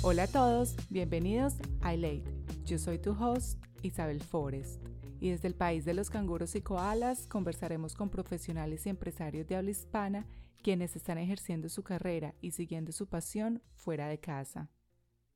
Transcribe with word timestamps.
Hola 0.00 0.22
a 0.22 0.26
todos, 0.28 0.76
bienvenidos 0.90 1.56
a 1.80 1.92
iLate. 1.92 2.22
Yo 2.64 2.78
soy 2.78 3.00
tu 3.00 3.10
host, 3.10 3.60
Isabel 3.82 4.22
Forrest, 4.22 4.80
y 5.18 5.30
desde 5.30 5.48
el 5.48 5.56
país 5.56 5.84
de 5.84 5.92
los 5.92 6.08
canguros 6.08 6.54
y 6.54 6.60
koalas 6.60 7.26
conversaremos 7.26 7.96
con 7.96 8.08
profesionales 8.08 8.86
y 8.86 8.90
empresarios 8.90 9.48
de 9.48 9.56
habla 9.56 9.72
hispana 9.72 10.24
quienes 10.62 10.94
están 10.94 11.18
ejerciendo 11.18 11.68
su 11.68 11.82
carrera 11.82 12.36
y 12.40 12.52
siguiendo 12.52 12.92
su 12.92 13.08
pasión 13.08 13.60
fuera 13.74 14.06
de 14.06 14.20
casa. 14.20 14.70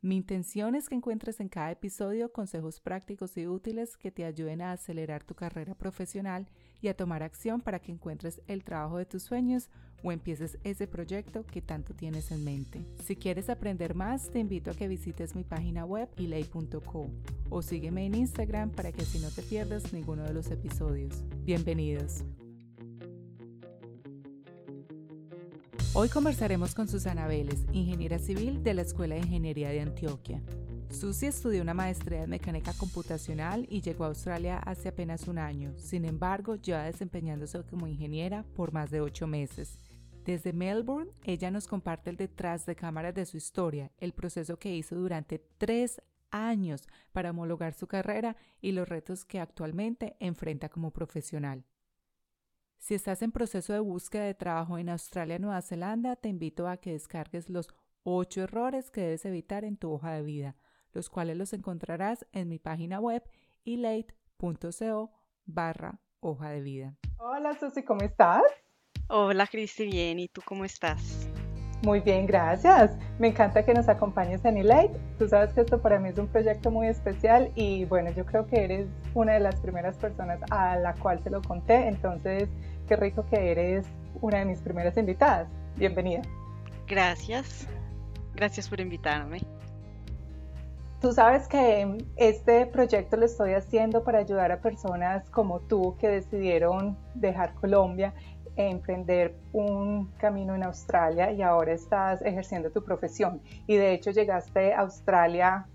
Mi 0.01 0.17
intención 0.17 0.77
es 0.77 0.89
que 0.89 0.95
encuentres 0.95 1.41
en 1.41 1.49
cada 1.49 1.73
episodio 1.73 2.33
consejos 2.33 2.81
prácticos 2.81 3.37
y 3.37 3.49
útiles 3.49 3.97
que 3.97 4.13
te 4.13 4.25
ayuden 4.25 4.63
a 4.63 4.73
acelerar 4.73 5.25
tu 5.25 5.35
carrera 5.35 5.75
profesional 5.75 6.49
y 6.81 6.87
a 6.87 6.97
tomar 6.97 7.25
acción 7.25 7.61
para 7.61 7.81
que 7.81 7.91
encuentres 7.91 8.41
el 8.47 8.63
trabajo 8.63 8.99
de 8.99 9.07
tus 9.07 9.25
sueños 9.25 9.71
o 10.03 10.13
empieces 10.13 10.59
ese 10.65 10.87
proyecto 10.87 11.45
que 11.47 11.63
tanto 11.63 11.95
tienes 11.95 12.31
en 12.31 12.45
mente. 12.45 12.85
Si 13.05 13.17
quieres 13.17 13.49
aprender 13.51 13.95
más, 13.95 14.31
te 14.31 14.39
invito 14.39 14.71
a 14.71 14.75
que 14.75 14.89
visites 14.89 15.35
mi 15.35 15.45
página 15.45 15.85
web 15.85 16.09
ilay.co 16.17 17.11
o 17.51 17.63
sígueme 17.63 18.07
en 18.07 18.15
Instagram 18.15 18.71
para 18.71 18.93
que 18.93 19.03
así 19.03 19.19
no 19.19 19.31
te 19.31 19.43
pierdas 19.43 19.93
ninguno 19.93 20.25
de 20.25 20.33
los 20.33 20.51
episodios. 20.51 21.25
Bienvenidos. 21.45 22.25
Hoy 25.95 26.09
conversaremos 26.09 26.75
con 26.75 26.89
Susana 26.89 27.27
Vélez, 27.27 27.67
ingeniera 27.73 28.19
civil 28.19 28.63
de 28.63 28.73
la 28.73 28.81
Escuela 28.81 29.15
de 29.15 29.21
Ingeniería 29.21 29.69
de 29.69 29.81
Antioquia. 29.81 30.43
Susi 30.93 31.27
estudió 31.27 31.63
una 31.63 31.75
maestría 31.75 32.23
en 32.23 32.31
mecánica 32.31 32.73
computacional 32.75 33.67
y 33.69 33.81
llegó 33.81 34.05
a 34.05 34.09
Australia 34.09 34.59
hace 34.59 34.89
apenas 34.89 35.29
un 35.29 35.39
año. 35.39 35.73
Sin 35.77 36.05
embargo, 36.05 36.57
lleva 36.57 36.85
desempeñándose 36.85 37.63
como 37.65 37.87
ingeniera 37.87 38.45
por 38.55 38.73
más 38.73 38.91
de 38.91 39.01
ocho 39.01 39.27
meses. 39.27 39.79
Desde 40.25 40.53
Melbourne, 40.53 41.11
ella 41.25 41.51
nos 41.51 41.67
comparte 41.67 42.11
el 42.11 42.17
detrás 42.17 42.65
de 42.65 42.77
cámaras 42.77 43.13
de 43.13 43.27
su 43.27 43.37
historia, 43.37 43.91
el 43.99 44.13
proceso 44.13 44.57
que 44.57 44.75
hizo 44.75 44.95
durante 44.95 45.41
tres 45.59 46.01
años 46.31 46.87
para 47.13 47.31
homologar 47.31 47.75
su 47.75 47.89
carrera 47.89 48.37
y 48.61 48.71
los 48.71 48.89
retos 48.89 49.25
que 49.25 49.41
actualmente 49.41 50.17
enfrenta 50.21 50.69
como 50.69 50.93
profesional. 50.93 51.65
Si 52.79 52.95
estás 52.95 53.23
en 53.23 53.33
proceso 53.33 53.73
de 53.73 53.81
búsqueda 53.81 54.25
de 54.25 54.35
trabajo 54.35 54.79
en 54.79 54.89
Australia 54.91 55.41
Nueva 55.41 55.61
Zelanda, 55.61 56.15
te 56.15 56.29
invito 56.29 56.69
a 56.69 56.77
que 56.77 56.93
descargues 56.93 57.51
los 57.51 57.69
8 58.05 58.43
errores 58.43 58.91
que 58.91 59.01
debes 59.01 59.25
evitar 59.25 59.65
en 59.65 59.77
tu 59.77 59.91
hoja 59.93 60.13
de 60.13 60.23
vida, 60.23 60.57
los 60.93 61.11
cuales 61.11 61.37
los 61.37 61.53
encontrarás 61.53 62.27
en 62.33 62.49
mi 62.49 62.61
página 62.61 63.01
web 63.01 63.25
elate.co 63.65 65.13
barra 65.47 66.01
hoja 66.21 66.51
de 66.51 66.61
vida. 66.61 66.97
Hola 67.19 67.59
Susi, 67.59 67.85
¿cómo 67.85 68.03
estás? 68.03 68.43
Hola 69.15 69.47
Cristi, 69.47 69.85
bien, 69.85 70.19
¿y 70.21 70.29
tú 70.29 70.41
cómo 70.43 70.65
estás? 70.65 71.29
Muy 71.83 72.01
bien, 72.01 72.25
gracias. 72.25 72.97
Me 73.19 73.29
encanta 73.29 73.63
que 73.63 73.75
nos 73.75 73.87
acompañes 73.87 74.43
en 74.47 74.57
Elate. 74.57 74.99
Tú 75.19 75.29
sabes 75.29 75.53
que 75.53 75.61
esto 75.61 75.83
para 75.83 76.01
mí 76.01 76.09
es 76.09 76.17
un 76.17 76.29
proyecto 76.29 76.71
muy 76.71 76.87
especial 76.87 77.53
y 77.55 77.85
bueno, 77.85 78.11
yo 78.13 78.25
creo 78.25 78.47
que 78.47 78.65
eres 78.65 78.89
una 79.13 79.35
de 79.35 79.41
las 79.41 79.61
primeras 79.61 79.99
personas 79.99 80.41
a 80.49 80.77
la 80.77 80.95
cual 80.95 81.23
se 81.23 81.29
lo 81.29 81.43
conté, 81.43 81.89
entonces 81.89 82.49
qué 82.89 82.97
rico 82.97 83.27
que 83.29 83.51
eres 83.51 83.85
una 84.23 84.39
de 84.39 84.47
mis 84.47 84.63
primeras 84.63 84.97
invitadas. 84.97 85.47
Bienvenida. 85.77 86.23
Gracias. 86.87 87.69
Gracias 88.35 88.67
por 88.67 88.81
invitarme. 88.81 89.41
Tú 91.03 91.13
sabes 91.13 91.49
que 91.49 91.99
este 92.15 92.65
proyecto 92.67 93.17
lo 93.17 93.27
estoy 93.27 93.55
haciendo 93.55 94.05
para 94.05 94.21
ayudar 94.21 94.53
a 94.53 94.61
personas 94.61 95.29
como 95.31 95.59
tú 95.59 95.97
que 95.99 96.07
decidieron 96.07 96.97
dejar 97.17 97.55
Colombia 97.55 98.15
emprender 98.57 99.35
un 99.53 100.07
camino 100.19 100.55
en 100.55 100.65
Australia 100.65 101.33
y 101.33 101.43
ahora 101.43 101.73
estás 101.73 102.23
ejerciendo 102.23 102.71
tu 102.71 102.85
profesión. 102.85 103.41
Y 103.67 103.77
de 103.77 103.93
hecho 103.93 104.11
llegaste 104.11 104.73
a 104.75 104.81
Australia 104.81 105.67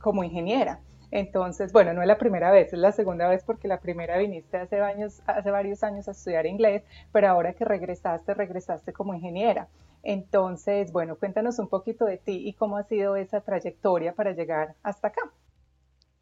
como 0.00 0.24
ingeniera. 0.24 0.80
Entonces, 1.10 1.72
bueno, 1.72 1.92
no 1.92 2.00
es 2.00 2.08
la 2.08 2.16
primera 2.16 2.50
vez, 2.50 2.72
es 2.72 2.78
la 2.78 2.90
segunda 2.90 3.28
vez 3.28 3.44
porque 3.44 3.68
la 3.68 3.80
primera 3.80 4.16
viniste 4.16 4.56
hace, 4.56 4.80
años, 4.80 5.20
hace 5.26 5.50
varios 5.50 5.82
años 5.82 6.08
a 6.08 6.12
estudiar 6.12 6.46
inglés, 6.46 6.84
pero 7.12 7.28
ahora 7.28 7.52
que 7.52 7.66
regresaste, 7.66 8.32
regresaste 8.32 8.94
como 8.94 9.12
ingeniera. 9.12 9.68
Entonces, 10.02 10.90
bueno, 10.90 11.16
cuéntanos 11.16 11.58
un 11.58 11.68
poquito 11.68 12.06
de 12.06 12.16
ti 12.16 12.48
y 12.48 12.54
cómo 12.54 12.78
ha 12.78 12.84
sido 12.84 13.16
esa 13.16 13.42
trayectoria 13.42 14.14
para 14.14 14.32
llegar 14.32 14.74
hasta 14.82 15.08
acá. 15.08 15.30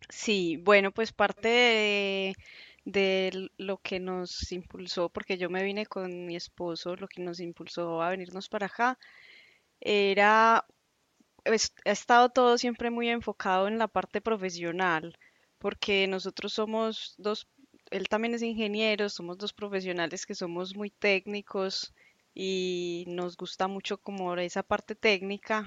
Sí, 0.09 0.61
bueno, 0.65 0.91
pues 0.91 1.13
parte 1.13 1.49
de 1.49 2.35
de 2.85 3.51
lo 3.57 3.79
que 3.79 4.01
nos 4.01 4.51
impulsó, 4.53 5.09
porque 5.11 5.39
yo 5.39 5.51
me 5.51 5.63
vine 5.65 5.87
con 5.87 6.27
mi 6.27 6.37
esposo, 6.37 6.97
lo 6.97 7.09
que 7.09 7.23
nos 7.23 7.41
impulsó 7.41 8.03
a 8.03 8.11
venirnos 8.11 8.49
para 8.49 8.67
acá, 8.67 8.99
era, 9.81 10.59
ha 11.45 11.91
estado 11.91 12.31
todo 12.31 12.59
siempre 12.59 12.91
muy 12.91 13.09
enfocado 13.09 13.69
en 13.69 13.79
la 13.79 13.89
parte 13.89 14.21
profesional, 14.21 15.17
porque 15.59 16.07
nosotros 16.07 16.53
somos 16.55 17.15
dos, 17.19 17.49
él 17.91 18.09
también 18.09 18.35
es 18.35 18.43
ingeniero, 18.43 19.09
somos 19.09 19.39
dos 19.39 19.53
profesionales 19.53 20.27
que 20.27 20.35
somos 20.35 20.77
muy 20.77 20.91
técnicos 20.91 21.93
y 22.35 23.05
nos 23.09 23.37
gusta 23.37 23.69
mucho 23.69 23.99
como 23.99 24.35
esa 24.37 24.63
parte 24.63 24.95
técnica. 24.95 25.67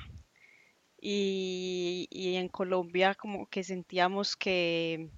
Y, 1.05 2.07
y 2.11 2.35
en 2.37 2.47
Colombia 2.47 3.13
como 3.13 3.47
que 3.47 3.63
sentíamos 3.65 4.37
que 4.37 5.09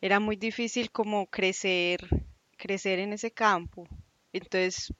era 0.00 0.20
muy 0.20 0.36
difícil 0.36 0.90
como 0.90 1.26
crecer, 1.26 2.00
crecer 2.56 2.98
en 2.98 3.12
ese 3.12 3.30
campo. 3.30 3.86
Entonces, 4.32 4.92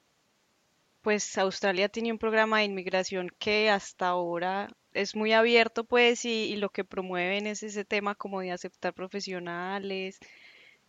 pues 1.03 1.39
Australia 1.39 1.89
tiene 1.89 2.13
un 2.13 2.19
programa 2.19 2.59
de 2.59 2.65
inmigración 2.65 3.31
que 3.39 3.71
hasta 3.71 4.09
ahora 4.09 4.69
es 4.93 5.15
muy 5.15 5.33
abierto, 5.33 5.85
pues, 5.85 6.25
y, 6.25 6.57
lo 6.57 6.71
que 6.71 6.85
promueven 6.85 7.47
es 7.47 7.63
ese 7.63 7.85
tema 7.85 8.15
como 8.15 8.41
de 8.41 8.53
aceptar 8.53 8.95
profesionales. 8.95 10.19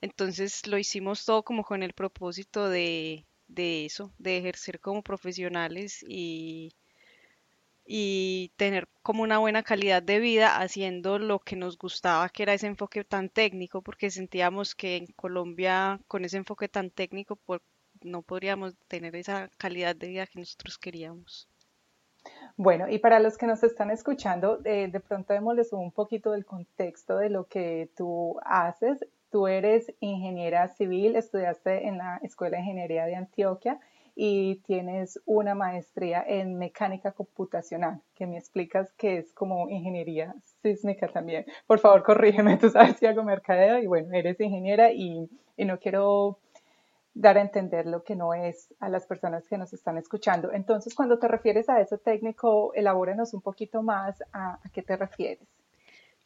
Entonces 0.01 0.65
lo 0.67 0.77
hicimos 0.77 1.25
todo 1.25 1.43
como 1.43 1.63
con 1.63 1.83
el 1.83 1.93
propósito 1.93 2.69
de, 2.69 3.25
de 3.47 3.85
eso, 3.85 4.13
de 4.17 4.37
ejercer 4.37 4.79
como 4.79 5.03
profesionales 5.03 6.03
y, 6.07 6.73
y 7.91 8.51
tener 8.55 8.87
como 9.01 9.23
una 9.23 9.39
buena 9.39 9.63
calidad 9.63 10.03
de 10.03 10.19
vida 10.19 10.61
haciendo 10.61 11.17
lo 11.17 11.39
que 11.39 11.55
nos 11.55 11.75
gustaba, 11.75 12.29
que 12.29 12.43
era 12.43 12.53
ese 12.53 12.67
enfoque 12.67 13.03
tan 13.03 13.29
técnico, 13.29 13.81
porque 13.81 14.11
sentíamos 14.11 14.75
que 14.75 14.97
en 14.97 15.07
Colombia 15.07 15.99
con 16.07 16.23
ese 16.23 16.37
enfoque 16.37 16.67
tan 16.69 16.91
técnico 16.91 17.39
no 18.03 18.21
podríamos 18.21 18.75
tener 18.87 19.15
esa 19.15 19.49
calidad 19.57 19.95
de 19.95 20.09
vida 20.09 20.27
que 20.27 20.37
nosotros 20.37 20.77
queríamos. 20.77 21.49
Bueno, 22.57 22.87
y 22.87 22.99
para 22.99 23.19
los 23.19 23.39
que 23.39 23.47
nos 23.47 23.63
están 23.63 23.89
escuchando, 23.89 24.59
eh, 24.65 24.87
de 24.91 24.99
pronto 24.99 25.33
démosles 25.33 25.73
un 25.73 25.91
poquito 25.91 26.33
del 26.33 26.45
contexto 26.45 27.17
de 27.17 27.31
lo 27.31 27.47
que 27.47 27.89
tú 27.97 28.39
haces. 28.45 29.03
Tú 29.31 29.47
eres 29.47 29.91
ingeniera 29.99 30.67
civil, 30.67 31.15
estudiaste 31.15 31.87
en 31.87 31.97
la 31.97 32.19
Escuela 32.21 32.57
de 32.57 32.63
Ingeniería 32.63 33.05
de 33.05 33.15
Antioquia 33.15 33.79
y 34.15 34.57
tienes 34.67 35.19
una 35.25 35.55
maestría 35.55 36.23
en 36.27 36.57
mecánica 36.57 37.11
computacional, 37.11 38.01
que 38.15 38.27
me 38.27 38.37
explicas 38.37 38.91
que 38.93 39.17
es 39.17 39.33
como 39.33 39.69
ingeniería 39.69 40.35
sísmica 40.61 41.07
también. 41.07 41.45
Por 41.67 41.79
favor, 41.79 42.03
corrígeme, 42.03 42.57
tú 42.57 42.69
sabes 42.69 42.99
que 42.99 43.07
hago 43.07 43.23
mercadeo 43.23 43.79
y 43.79 43.87
bueno, 43.87 44.09
eres 44.13 44.39
ingeniera 44.39 44.91
y, 44.91 45.29
no 45.57 45.77
quiero 45.77 46.39
dar 47.13 47.37
a 47.37 47.41
entender 47.41 47.85
lo 47.85 48.03
que 48.03 48.15
no 48.15 48.33
es 48.33 48.73
a 48.79 48.87
las 48.87 49.05
personas 49.05 49.45
que 49.47 49.57
nos 49.57 49.73
están 49.73 49.97
escuchando. 49.97 50.53
Entonces, 50.53 50.95
cuando 50.95 51.19
te 51.19 51.27
refieres 51.27 51.67
a 51.67 51.81
eso 51.81 51.97
técnico, 51.97 52.73
elabóranos 52.75 53.33
un 53.33 53.41
poquito 53.41 53.83
más 53.83 54.23
a 54.31 54.59
qué 54.71 54.81
te 54.81 54.95
refieres. 54.95 55.47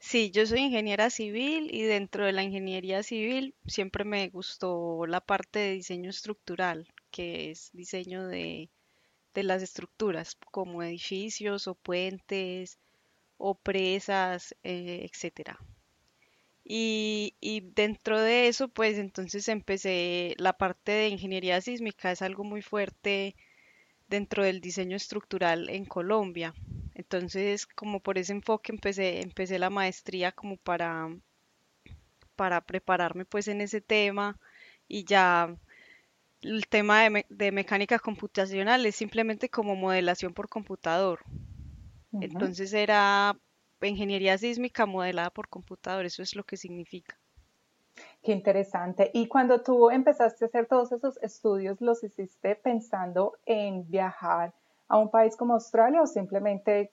Sí, 0.06 0.32
yo 0.32 0.46
soy 0.46 0.60
ingeniera 0.60 1.10
civil 1.10 1.74
y 1.74 1.84
dentro 1.84 2.26
de 2.26 2.34
la 2.34 2.44
ingeniería 2.44 3.04
civil 3.04 3.56
siempre 3.68 4.04
me 4.04 4.28
gustó 4.28 5.06
la 5.08 5.22
parte 5.22 5.60
de 5.60 5.72
diseño 5.72 6.10
estructural, 6.10 6.90
que 7.14 7.52
es 7.52 7.70
diseño 7.74 8.28
de, 8.28 8.70
las 9.36 9.64
estructuras, 9.64 10.38
como 10.52 10.84
edificios 10.84 11.68
o 11.68 11.76
puentes 11.76 12.80
o 13.38 13.56
presas, 13.56 14.56
eh, 14.64 15.08
etcétera. 15.10 15.60
Y, 16.66 17.36
y, 17.42 17.62
dentro 17.62 18.22
de 18.22 18.48
eso, 18.48 18.70
pues 18.70 18.98
entonces 18.98 19.48
empecé 19.48 20.36
la 20.38 20.54
parte 20.54 20.92
de 20.94 21.10
ingeniería 21.10 21.62
sísmica, 21.62 22.12
es 22.12 22.22
algo 22.22 22.44
muy 22.44 22.62
fuerte 22.62 23.36
dentro 24.08 24.44
del 24.44 24.62
diseño 24.62 24.96
estructural 24.98 25.70
en 25.70 25.86
Colombia. 25.86 26.54
Entonces, 26.96 27.66
como 27.68 28.00
por 28.00 28.18
ese 28.18 28.34
enfoque 28.34 28.72
empecé, 28.72 29.22
empecé 29.22 29.60
la 29.60 29.70
maestría 29.70 30.32
como 30.32 30.58
para, 30.58 31.10
para 32.36 32.62
prepararme 32.62 33.26
pues 33.26 33.48
en 33.48 33.62
ese 33.62 33.82
tema 33.82 34.40
y 34.88 35.04
ya 35.06 35.56
el 36.44 36.68
tema 36.68 37.04
de, 37.30 37.52
mecánica 37.52 38.00
computacional 38.00 38.86
es 38.86 38.96
simplemente 38.96 39.50
como 39.50 39.76
modelación 39.76 40.34
por 40.34 40.50
computador. 40.50 41.20
Entonces 42.12 42.74
era 42.74 43.36
ingeniería 43.82 44.38
sísmica 44.38 44.86
modelada 44.86 45.30
por 45.30 45.50
computador, 45.50 46.06
eso 46.06 46.22
es 46.22 46.36
lo 46.36 46.44
que 46.44 46.58
significa. 46.58 47.18
Qué 48.22 48.32
interesante. 48.32 49.12
Y 49.14 49.28
cuando 49.28 49.62
tú 49.62 49.90
empezaste 49.90 50.46
a 50.46 50.48
hacer 50.48 50.68
todos 50.68 50.92
esos 50.92 51.18
estudios, 51.22 51.82
¿los 51.82 52.04
hiciste 52.04 52.56
pensando 52.56 53.38
en 53.46 53.90
viajar 53.90 54.54
a 54.88 54.98
un 54.98 55.10
país 55.10 55.36
como 55.36 55.54
Australia 55.54 56.02
o 56.02 56.08
simplemente 56.08 56.92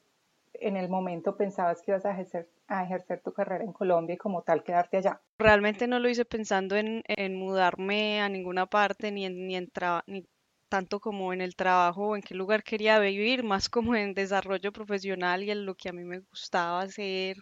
en 0.54 0.76
el 0.76 0.88
momento 0.88 1.36
pensabas 1.36 1.80
que 1.82 1.92
ibas 1.92 2.04
a 2.04 2.12
ejercer, 2.12 2.48
a 2.70 2.84
ejercer 2.84 3.20
tu 3.20 3.32
carrera 3.32 3.64
en 3.64 3.72
Colombia 3.72 4.14
y 4.14 4.18
como 4.18 4.42
tal 4.42 4.62
quedarte 4.62 4.96
allá? 4.96 5.20
Realmente 5.38 5.86
no 5.86 5.98
lo 5.98 6.08
hice 6.08 6.24
pensando 6.24 6.76
en, 6.76 7.02
mudarme 7.34 8.22
a 8.22 8.28
ninguna 8.28 8.66
parte, 8.66 9.10
ni 9.10 9.26
en, 9.26 9.46
ni, 9.46 9.56
en 9.56 9.70
ni 10.06 10.24
tanto 10.68 11.00
como 11.00 11.32
en 11.32 11.40
el 11.40 11.56
trabajo 11.56 12.08
o 12.08 12.16
en 12.16 12.22
qué 12.22 12.34
lugar 12.34 12.62
quería 12.62 12.98
vivir, 13.00 13.42
más 13.42 13.68
como 13.68 13.96
en 13.96 14.14
desarrollo 14.14 14.72
profesional 14.72 15.42
y 15.42 15.50
en 15.50 15.66
lo 15.66 15.74
que 15.74 15.88
a 15.88 15.92
mí 15.92 16.04
me 16.04 16.20
gustaba 16.20 16.80
hacer. 16.80 17.38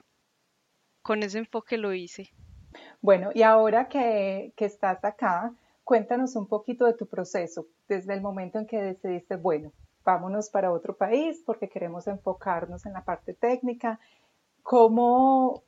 Con 1.03 1.23
ese 1.23 1.39
enfoque 1.39 1.77
lo 1.77 1.93
hice. 1.93 2.31
Bueno, 3.01 3.31
y 3.35 3.43
ahora 3.43 3.89
que, 3.89 4.53
que 4.57 4.65
estás 4.65 5.05
acá, 5.05 5.53
cuéntanos 5.85 6.37
un 6.37 6.47
poquito 6.47 6.87
de 6.87 6.95
tu 6.95 7.07
proceso, 7.07 7.67
desde 7.87 8.15
el 8.15 8.23
momento 8.23 8.59
en 8.59 8.67
que 8.67 8.81
decidiste, 8.81 9.37
bueno, 9.37 9.73
vámonos 10.05 10.49
para 10.49 10.73
otro 10.73 10.97
país 10.97 11.43
porque 11.45 11.69
queremos 11.69 12.07
enfocarnos 12.07 12.87
en 12.87 12.95
la 12.95 13.05
parte 13.05 13.35
técnica. 13.35 14.01
¿Cómo 14.69 15.65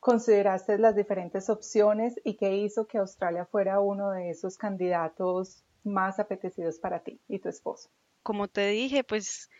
consideraste 0.00 0.78
las 0.78 0.96
diferentes 0.96 1.50
opciones 1.50 2.18
y 2.24 2.38
qué 2.38 2.56
hizo 2.56 2.86
que 2.86 2.96
Australia 2.96 3.44
fuera 3.44 3.78
uno 3.80 4.10
de 4.12 4.30
esos 4.30 4.56
candidatos 4.56 5.66
más 5.84 6.18
apetecidos 6.18 6.78
para 6.78 7.00
ti 7.00 7.20
y 7.28 7.40
tu 7.40 7.50
esposo? 7.50 7.90
Como 8.22 8.48
te 8.48 8.68
dije, 8.68 9.04
pues 9.04 9.50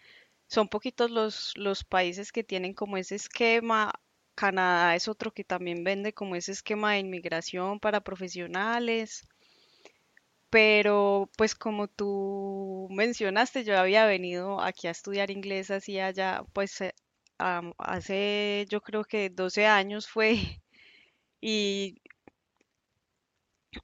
son 0.47 0.69
poquitos 0.69 1.11
los, 1.11 1.85
países 1.85 2.33
que 2.33 2.45
tienen 2.45 2.73
como 2.73 2.97
ese 2.97 3.17
esquema. 3.17 3.93
Canadá 4.35 4.95
es 4.95 5.07
otro 5.07 5.35
que 5.35 5.45
también 5.45 5.85
vende 5.85 6.15
como 6.15 6.35
ese 6.35 6.53
esquema 6.53 6.93
de 6.93 7.01
inmigración 7.01 7.79
para 7.79 8.01
profesionales 8.01 9.29
pero 10.49 11.29
pues 11.37 11.55
como 11.55 11.89
tú 11.89 12.89
mencionaste, 12.91 13.65
yo 13.65 13.79
había 13.79 14.07
venido 14.07 14.63
aquí 14.63 14.87
a 14.87 14.93
estudiar 14.93 15.31
inglés 15.31 15.71
así 15.71 16.01
allá, 16.01 16.45
pues 16.55 16.81
hace 17.39 18.67
yo 18.71 18.81
creo 18.83 19.05
que 19.05 19.31
12 19.31 19.67
años 19.67 20.09
fue 20.09 20.39
y, 21.43 22.01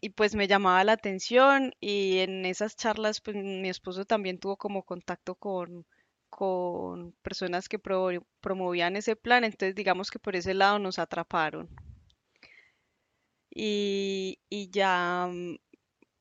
y 0.03 0.11
pues 0.11 0.35
me 0.35 0.49
llamaba 0.49 0.85
la 0.85 0.93
atención 0.93 1.73
y 1.81 2.19
en 2.19 2.45
esas 2.45 2.77
charlas 2.77 3.21
pues 3.23 3.37
mi 3.37 3.69
esposo 3.71 4.05
también 4.05 4.39
tuvo 4.39 4.57
como 4.59 4.83
contacto 4.83 5.35
con, 5.35 5.87
con 6.29 7.13
personas 7.23 7.69
que 7.71 7.79
promovían 8.41 8.97
ese 8.97 9.17
plan, 9.17 9.45
entonces 9.45 9.75
digamos 9.75 10.11
que 10.11 10.19
por 10.19 10.37
ese 10.37 10.53
lado 10.55 10.79
nos 10.79 10.99
atraparon. 10.99 11.69
Y, 13.55 14.39
y 14.49 14.71
ya 14.71 15.29
mm, 15.31 15.57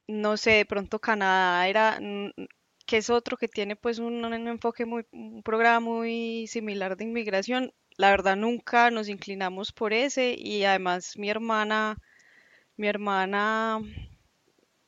no 0.10 0.38
sé, 0.38 0.51
de 0.51 0.66
pronto 0.66 1.00
Canadá 1.00 1.68
era, 1.69 2.00
que 2.91 2.97
es 2.97 3.09
otro 3.09 3.38
que 3.38 3.47
tiene 3.47 3.77
pues 3.77 3.99
un, 3.99 4.21
enfoque 4.49 4.85
muy, 4.85 5.05
un 5.13 5.43
programa 5.43 5.79
muy 5.79 6.45
similar 6.47 6.97
de 6.97 7.05
inmigración. 7.05 7.71
La 7.95 8.09
verdad 8.09 8.35
nunca 8.35 8.91
nos 8.91 9.07
inclinamos 9.07 9.71
por 9.71 9.93
ese 9.93 10.35
y 10.38 10.65
además 10.65 11.17
mi 11.17 11.29
hermana, 11.29 11.95
mi 12.75 12.89
hermana 12.89 13.79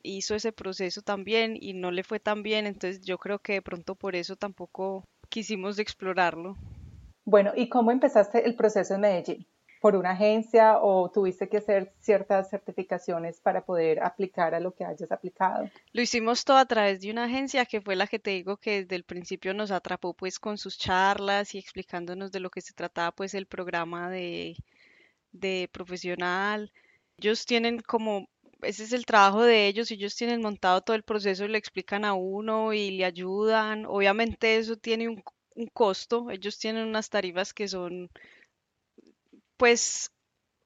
hizo 0.02 0.34
ese 0.34 0.52
proceso 0.52 1.00
también 1.00 1.56
y 1.58 1.72
no 1.72 1.90
le 1.90 2.04
fue 2.04 2.20
tan 2.20 2.42
bien, 2.42 2.66
entonces 2.66 3.00
yo 3.00 3.16
creo 3.16 3.38
que 3.38 3.54
de 3.54 3.62
pronto 3.62 3.94
por 3.94 4.16
eso 4.16 4.36
tampoco 4.36 5.04
quisimos 5.30 5.78
explorarlo. 5.78 6.58
Bueno, 7.24 7.52
¿y 7.56 7.70
cómo 7.70 7.90
empezaste 7.90 8.46
el 8.46 8.54
proceso 8.54 8.96
en 8.96 9.00
Medellín? 9.00 9.46
Por 9.84 9.96
una 9.96 10.12
agencia 10.12 10.78
o 10.80 11.10
tuviste 11.10 11.46
que 11.46 11.58
hacer 11.58 11.92
ciertas 12.00 12.48
certificaciones 12.48 13.38
para 13.42 13.66
poder 13.66 14.02
aplicar 14.02 14.54
a 14.54 14.58
lo 14.58 14.74
que 14.74 14.82
hayas 14.82 15.12
aplicado? 15.12 15.68
Lo 15.92 16.00
hicimos 16.00 16.46
todo 16.46 16.56
a 16.56 16.64
través 16.64 17.02
de 17.02 17.10
una 17.10 17.24
agencia 17.24 17.66
que 17.66 17.82
fue 17.82 17.94
la 17.94 18.06
que 18.06 18.18
te 18.18 18.30
digo 18.30 18.56
que 18.56 18.80
desde 18.80 18.96
el 18.96 19.04
principio 19.04 19.52
nos 19.52 19.70
atrapó 19.70 20.14
pues 20.14 20.38
con 20.38 20.56
sus 20.56 20.78
charlas 20.78 21.54
y 21.54 21.58
explicándonos 21.58 22.32
de 22.32 22.40
lo 22.40 22.48
que 22.48 22.62
se 22.62 22.72
trataba 22.72 23.12
pues 23.12 23.34
el 23.34 23.44
programa 23.44 24.08
de, 24.08 24.56
de 25.32 25.68
profesional. 25.70 26.72
Ellos 27.18 27.44
tienen 27.44 27.80
como 27.80 28.30
ese 28.62 28.84
es 28.84 28.94
el 28.94 29.04
trabajo 29.04 29.42
de 29.42 29.66
ellos, 29.66 29.90
ellos 29.90 30.16
tienen 30.16 30.40
montado 30.40 30.80
todo 30.80 30.96
el 30.96 31.02
proceso 31.02 31.44
y 31.44 31.48
le 31.48 31.58
explican 31.58 32.06
a 32.06 32.14
uno 32.14 32.72
y 32.72 32.92
le 32.92 33.04
ayudan. 33.04 33.84
Obviamente 33.84 34.56
eso 34.56 34.76
tiene 34.78 35.10
un, 35.10 35.22
un 35.54 35.66
costo, 35.66 36.30
ellos 36.30 36.58
tienen 36.58 36.86
unas 36.86 37.10
tarifas 37.10 37.52
que 37.52 37.68
son 37.68 38.08
pues 39.56 40.12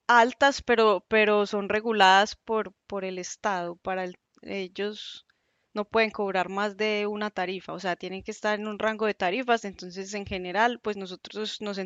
altas, 0.06 0.62
pero, 0.62 1.04
pero 1.08 1.46
son 1.46 1.68
reguladas 1.68 2.36
por, 2.36 2.72
por 2.86 3.04
el 3.04 3.18
Estado. 3.18 3.76
Para 3.76 4.06
ellos 4.42 5.26
no 5.74 5.84
pueden 5.84 6.10
cobrar 6.10 6.48
más 6.48 6.76
de 6.76 7.06
una 7.06 7.30
tarifa, 7.30 7.72
o 7.72 7.80
sea, 7.80 7.96
tienen 7.96 8.22
que 8.22 8.30
estar 8.32 8.58
en 8.58 8.66
un 8.68 8.78
rango 8.78 9.06
de 9.06 9.14
tarifas. 9.14 9.64
Entonces, 9.64 10.14
en 10.14 10.26
general, 10.26 10.80
pues 10.80 10.96
nosotros 10.96 11.60
nos, 11.60 11.80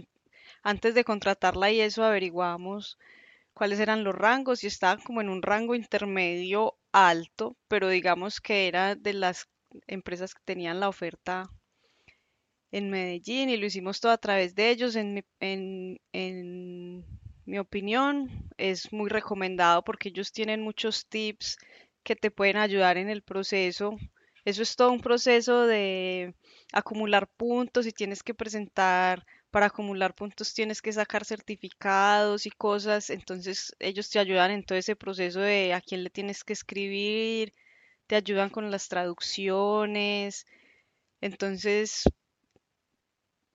antes 0.62 0.94
de 0.94 1.04
contratarla 1.04 1.70
y 1.70 1.80
eso 1.80 2.04
averiguamos 2.04 2.98
cuáles 3.54 3.80
eran 3.80 4.04
los 4.04 4.14
rangos 4.14 4.64
y 4.64 4.66
estaban 4.68 5.00
como 5.00 5.20
en 5.20 5.28
un 5.28 5.42
rango 5.42 5.74
intermedio 5.74 6.76
alto, 6.92 7.56
pero 7.68 7.88
digamos 7.88 8.40
que 8.40 8.68
era 8.68 8.94
de 8.94 9.12
las 9.14 9.48
empresas 9.86 10.34
que 10.34 10.42
tenían 10.44 10.80
la 10.80 10.88
oferta 10.88 11.50
en 12.72 12.90
Medellín 12.90 13.50
y 13.50 13.56
lo 13.56 13.66
hicimos 13.66 14.00
todo 14.00 14.12
a 14.12 14.18
través 14.18 14.54
de 14.54 14.70
ellos. 14.70 14.96
En 14.96 15.14
mi, 15.14 15.22
en, 15.40 16.00
en 16.12 17.04
mi 17.44 17.58
opinión, 17.58 18.50
es 18.56 18.92
muy 18.92 19.10
recomendado 19.10 19.84
porque 19.84 20.08
ellos 20.08 20.32
tienen 20.32 20.62
muchos 20.62 21.06
tips 21.06 21.58
que 22.02 22.16
te 22.16 22.30
pueden 22.30 22.56
ayudar 22.56 22.96
en 22.98 23.08
el 23.08 23.22
proceso. 23.22 23.96
Eso 24.44 24.62
es 24.62 24.74
todo 24.76 24.90
un 24.90 25.00
proceso 25.00 25.66
de 25.66 26.34
acumular 26.72 27.28
puntos 27.36 27.86
y 27.86 27.92
tienes 27.92 28.22
que 28.22 28.34
presentar, 28.34 29.24
para 29.52 29.66
acumular 29.66 30.14
puntos 30.14 30.54
tienes 30.54 30.82
que 30.82 30.92
sacar 30.92 31.24
certificados 31.24 32.46
y 32.46 32.50
cosas, 32.50 33.10
entonces 33.10 33.76
ellos 33.78 34.10
te 34.10 34.18
ayudan 34.18 34.50
en 34.50 34.64
todo 34.64 34.78
ese 34.78 34.96
proceso 34.96 35.40
de 35.40 35.74
a 35.74 35.80
quién 35.80 36.02
le 36.02 36.10
tienes 36.10 36.42
que 36.42 36.54
escribir, 36.54 37.52
te 38.06 38.16
ayudan 38.16 38.50
con 38.50 38.70
las 38.70 38.88
traducciones, 38.88 40.46
entonces 41.20 42.04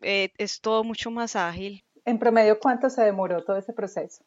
eh, 0.02 0.32
es 0.38 0.62
todo 0.62 0.84
mucho 0.84 1.12
más 1.12 1.36
ágil. 1.36 1.84
¿En 2.06 2.20
promedio 2.20 2.60
cuánto 2.60 2.90
se 2.90 3.04
demoró 3.04 3.44
todo 3.44 3.58
ese 3.58 3.74
proceso? 3.74 4.24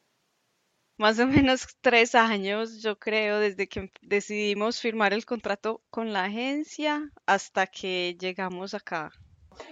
Más 0.98 1.18
o 1.18 1.26
menos 1.26 1.66
tres 1.80 2.14
años, 2.14 2.82
yo 2.82 2.98
creo, 2.98 3.38
desde 3.38 3.68
que 3.68 3.90
decidimos 4.02 4.80
firmar 4.80 5.14
el 5.14 5.24
contrato 5.24 5.80
con 5.88 6.12
la 6.12 6.24
agencia 6.24 7.10
hasta 7.24 7.66
que 7.66 8.18
llegamos 8.20 8.74
acá. 8.74 9.10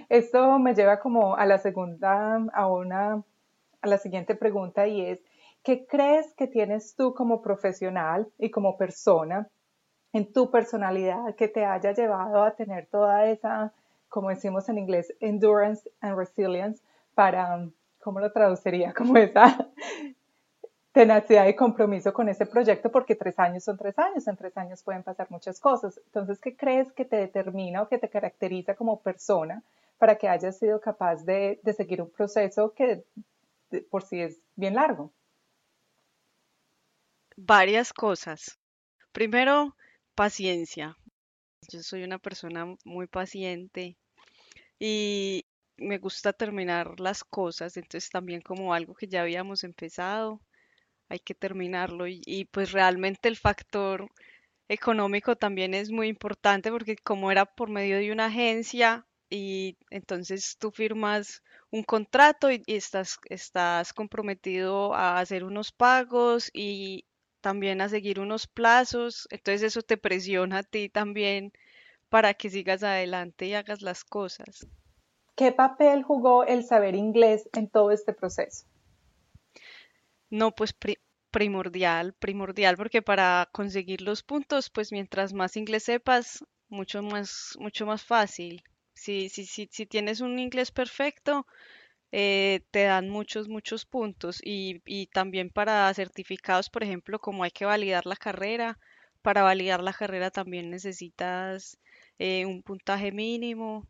Esto 0.08 0.58
me 0.58 0.74
lleva 0.74 1.00
como 1.00 1.36
a 1.36 1.44
la 1.44 1.58
segunda, 1.58 2.36
a 2.54 2.66
una, 2.66 3.22
a 3.82 3.86
la 3.86 3.98
siguiente 3.98 4.36
pregunta 4.36 4.86
y 4.86 5.02
es, 5.02 5.20
¿qué 5.62 5.86
crees 5.86 6.32
que 6.34 6.46
tienes 6.46 6.94
tú 6.96 7.12
como 7.12 7.42
profesional 7.42 8.28
y 8.38 8.50
como 8.50 8.78
persona 8.78 9.48
en 10.14 10.32
tu 10.32 10.50
personalidad 10.50 11.34
que 11.36 11.48
te 11.48 11.64
haya 11.64 11.92
llevado 11.92 12.42
a 12.42 12.54
tener 12.54 12.86
toda 12.86 13.26
esa 13.26 13.74
como 14.08 14.30
decimos 14.30 14.68
en 14.68 14.78
inglés, 14.78 15.12
endurance 15.20 15.88
and 16.00 16.16
resilience, 16.16 16.82
para, 17.14 17.68
¿cómo 18.00 18.20
lo 18.20 18.32
traduciría? 18.32 18.92
Como 18.96 19.16
esa 19.16 19.70
tenacidad 20.92 21.46
y 21.46 21.54
compromiso 21.54 22.12
con 22.12 22.28
ese 22.28 22.46
proyecto, 22.46 22.90
porque 22.90 23.14
tres 23.14 23.38
años 23.38 23.64
son 23.64 23.76
tres 23.76 23.98
años, 23.98 24.26
en 24.26 24.36
tres 24.36 24.56
años 24.56 24.82
pueden 24.82 25.02
pasar 25.02 25.30
muchas 25.30 25.60
cosas. 25.60 26.00
Entonces, 26.06 26.40
¿qué 26.40 26.56
crees 26.56 26.92
que 26.92 27.04
te 27.04 27.16
determina 27.16 27.82
o 27.82 27.88
que 27.88 27.98
te 27.98 28.08
caracteriza 28.08 28.74
como 28.74 29.00
persona 29.00 29.62
para 29.98 30.16
que 30.16 30.28
hayas 30.28 30.58
sido 30.58 30.80
capaz 30.80 31.24
de, 31.24 31.60
de 31.62 31.72
seguir 31.72 32.02
un 32.02 32.10
proceso 32.10 32.72
que 32.72 33.04
por 33.90 34.02
sí 34.02 34.20
es 34.20 34.40
bien 34.56 34.74
largo? 34.74 35.12
Varias 37.36 37.92
cosas. 37.92 38.58
Primero, 39.12 39.76
paciencia. 40.14 40.96
Yo 41.66 41.82
soy 41.82 42.04
una 42.04 42.18
persona 42.18 42.66
muy 42.84 43.06
paciente 43.08 43.96
y 44.78 45.44
me 45.76 45.98
gusta 45.98 46.32
terminar 46.32 47.00
las 47.00 47.24
cosas, 47.24 47.76
entonces 47.76 48.10
también 48.10 48.40
como 48.42 48.74
algo 48.74 48.94
que 48.94 49.08
ya 49.08 49.22
habíamos 49.22 49.64
empezado, 49.64 50.40
hay 51.08 51.20
que 51.20 51.34
terminarlo 51.34 52.06
y, 52.08 52.48
pues 52.52 52.72
realmente 52.72 53.28
el 53.28 53.36
factor 53.36 54.08
económico 54.68 55.36
también 55.36 55.74
es 55.74 55.90
muy 55.90 56.08
importante 56.08 56.70
porque 56.70 56.96
como 56.96 57.30
era 57.32 57.46
por 57.46 57.70
medio 57.70 57.98
de 57.98 58.12
una 58.12 58.26
agencia 58.26 59.06
y 59.30 59.76
entonces 59.90 60.56
tú 60.58 60.70
firmas 60.72 61.42
un 61.70 61.82
contrato 61.84 62.50
y, 62.50 62.62
estás, 62.66 63.18
estás 63.30 63.92
comprometido 63.92 64.94
a 64.94 65.20
hacer 65.20 65.44
unos 65.44 65.72
pagos 65.72 66.50
y 66.54 67.04
también 67.40 67.80
a 67.80 67.88
seguir 67.88 68.20
unos 68.20 68.46
plazos, 68.46 69.26
entonces 69.30 69.62
eso 69.62 69.82
te 69.82 69.96
presiona 69.96 70.58
a 70.58 70.62
ti 70.62 70.88
también 70.88 71.52
para 72.08 72.34
que 72.34 72.50
sigas 72.50 72.82
adelante 72.82 73.46
y 73.46 73.54
hagas 73.54 73.82
las 73.82 74.04
cosas. 74.04 74.66
¿Qué 75.36 75.52
papel 75.52 76.02
jugó 76.02 76.44
el 76.44 76.64
saber 76.64 76.94
inglés 76.94 77.48
en 77.52 77.68
todo 77.68 77.92
este 77.92 78.12
proceso? 78.12 78.66
No, 80.30 80.52
pues 80.52 80.74
primordial, 81.30 82.14
primordial, 82.14 82.76
porque 82.76 83.02
para 83.02 83.48
conseguir 83.52 84.02
los 84.02 84.22
puntos, 84.22 84.68
pues 84.70 84.92
mientras 84.92 85.32
más 85.32 85.56
inglés 85.56 85.84
sepas, 85.84 86.44
mucho 86.68 87.02
más, 87.02 87.54
mucho 87.58 87.86
más 87.86 88.02
fácil. 88.02 88.62
Si, 88.94 89.28
si, 89.28 89.46
si, 89.46 89.68
si 89.70 89.86
tienes 89.86 90.20
un 90.20 90.38
inglés 90.38 90.70
perfecto, 90.70 91.46
eh, 92.12 92.60
te 92.70 92.84
dan 92.84 93.08
muchos, 93.08 93.48
muchos 93.48 93.84
puntos 93.84 94.40
y, 94.42 94.80
también 95.12 95.50
para 95.50 95.92
certificados, 95.94 96.70
por 96.70 96.82
ejemplo, 96.82 97.18
como 97.18 97.44
hay 97.44 97.50
que 97.50 97.66
validar 97.66 98.06
la 98.06 98.16
carrera, 98.16 98.78
para 99.22 99.42
validar 99.42 99.82
la 99.82 99.92
carrera 99.92 100.30
también 100.30 100.70
necesitas 100.70 101.78
eh, 102.18 102.46
un 102.46 102.62
puntaje 102.62 103.12
mínimo. 103.12 103.86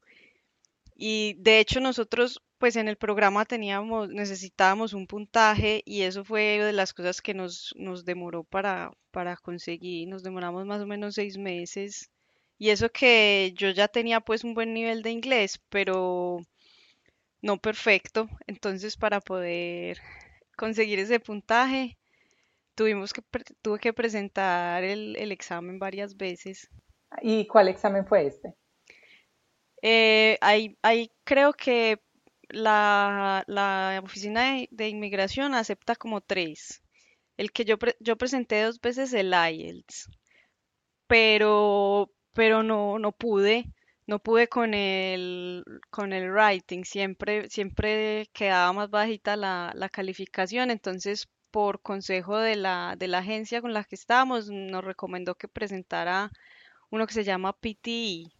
Y 0.96 1.34
de 1.38 1.60
hecho 1.60 1.80
nosotros 1.80 2.42
pues 2.58 2.76
en 2.76 2.88
el 2.88 2.96
programa 2.96 3.44
teníamos, 3.44 4.08
necesitábamos 4.10 4.92
un 4.92 5.06
puntaje 5.06 5.82
y 5.86 6.02
eso 6.02 6.24
fue 6.24 6.58
de 6.58 6.72
las 6.72 6.92
cosas 6.92 7.22
que 7.22 7.34
nos, 7.34 7.72
nos 7.76 8.04
demoró 8.04 8.44
para, 8.44 8.90
para 9.12 9.36
conseguir, 9.36 10.08
nos 10.08 10.22
demoramos 10.24 10.66
más 10.66 10.82
o 10.82 10.86
menos 10.86 11.14
seis 11.14 11.38
meses. 11.38 12.10
Y 12.58 12.70
eso 12.70 12.90
que 12.90 13.52
yo 13.56 13.70
ya 13.70 13.88
tenía 13.88 14.20
pues 14.20 14.44
un 14.44 14.54
buen 14.54 14.74
nivel 14.74 15.02
de 15.02 15.12
inglés, 15.12 15.60
pero 15.68 16.38
no 17.42 17.58
perfecto. 17.58 18.28
Entonces, 18.46 18.96
para 18.96 19.20
poder 19.20 19.98
conseguir 20.56 20.98
ese 20.98 21.20
puntaje, 21.20 21.98
tuvimos 22.74 23.12
que, 23.12 23.22
tuve 23.62 23.78
que 23.78 23.92
presentar 23.92 24.84
el, 24.84 25.16
el 25.16 25.32
examen 25.32 25.78
varias 25.78 26.16
veces. 26.16 26.68
¿Y 27.22 27.46
cuál 27.46 27.68
examen 27.68 28.06
fue 28.06 28.26
este? 28.26 28.54
Eh, 29.82 30.36
ahí, 30.40 30.76
ahí 30.82 31.10
creo 31.24 31.52
que 31.52 32.00
la, 32.48 33.44
la 33.46 34.00
oficina 34.02 34.54
de, 34.54 34.68
de 34.70 34.88
inmigración 34.88 35.54
acepta 35.54 35.94
como 35.94 36.20
tres. 36.20 36.82
El 37.36 37.52
que 37.52 37.64
yo, 37.64 37.78
pre- 37.78 37.96
yo 38.00 38.16
presenté 38.16 38.62
dos 38.62 38.80
veces 38.80 39.12
el 39.12 39.32
IELTS, 39.32 40.10
pero, 41.06 42.10
pero 42.32 42.62
no, 42.62 42.98
no 42.98 43.12
pude, 43.12 43.66
no 44.08 44.18
pude 44.18 44.48
con 44.48 44.72
el, 44.72 45.62
con 45.90 46.14
el 46.14 46.32
writing, 46.32 46.82
siempre, 46.84 47.48
siempre 47.50 48.26
quedaba 48.32 48.72
más 48.72 48.90
bajita 48.90 49.36
la, 49.36 49.70
la 49.74 49.90
calificación, 49.90 50.70
entonces 50.70 51.28
por 51.50 51.82
consejo 51.82 52.38
de 52.38 52.56
la, 52.56 52.94
de 52.98 53.06
la 53.06 53.18
agencia 53.18 53.60
con 53.60 53.74
la 53.74 53.84
que 53.84 53.96
estábamos, 53.96 54.48
nos 54.50 54.82
recomendó 54.82 55.34
que 55.34 55.46
presentara 55.46 56.30
uno 56.90 57.06
que 57.06 57.12
se 57.12 57.24
llama 57.24 57.52
PTE. 57.52 58.32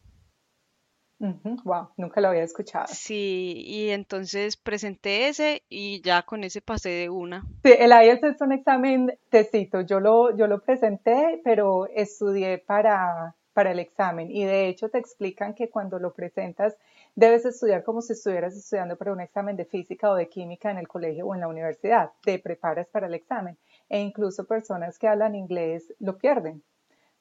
wow, 1.64 1.90
nunca 1.98 2.22
lo 2.22 2.28
había 2.28 2.44
escuchado. 2.44 2.87
Sí, 2.88 3.62
y 3.66 3.90
entonces 3.90 4.56
presenté 4.56 5.28
ese 5.28 5.64
y 5.68 6.00
ya 6.00 6.22
con 6.22 6.44
ese 6.44 6.62
pasé 6.62 6.88
de 6.88 7.10
una. 7.10 7.44
Sí, 7.62 7.75
el 7.78 7.90
IELTS 7.90 8.25
es 8.25 8.40
un 8.40 8.52
examen 8.52 9.18
tecito. 9.28 9.82
Yo 9.82 10.00
lo, 10.00 10.34
yo 10.34 10.46
lo 10.46 10.62
presenté, 10.62 11.42
pero 11.44 11.87
estudié 11.88 12.56
para, 12.56 13.34
para 13.58 13.72
el 13.72 13.80
examen. 13.80 14.30
Y 14.30 14.44
de 14.44 14.68
hecho 14.68 14.88
te 14.88 14.98
explican 14.98 15.52
que 15.52 15.68
cuando 15.68 15.98
lo 15.98 16.12
presentas 16.12 16.76
debes 17.16 17.44
estudiar 17.44 17.82
como 17.82 18.02
si 18.02 18.12
estuvieras 18.12 18.54
estudiando 18.56 18.94
para 18.94 19.12
un 19.12 19.20
examen 19.20 19.56
de 19.56 19.64
física 19.64 20.12
o 20.12 20.14
de 20.14 20.28
química 20.28 20.70
en 20.70 20.78
el 20.78 20.86
colegio 20.86 21.26
o 21.26 21.34
en 21.34 21.40
la 21.40 21.48
universidad. 21.48 22.12
Te 22.22 22.38
preparas 22.38 22.86
para 22.86 23.08
el 23.08 23.14
examen. 23.14 23.58
E 23.88 23.98
incluso 23.98 24.46
personas 24.46 24.96
que 24.96 25.08
hablan 25.08 25.34
inglés 25.34 25.92
lo 25.98 26.18
pierden. 26.18 26.62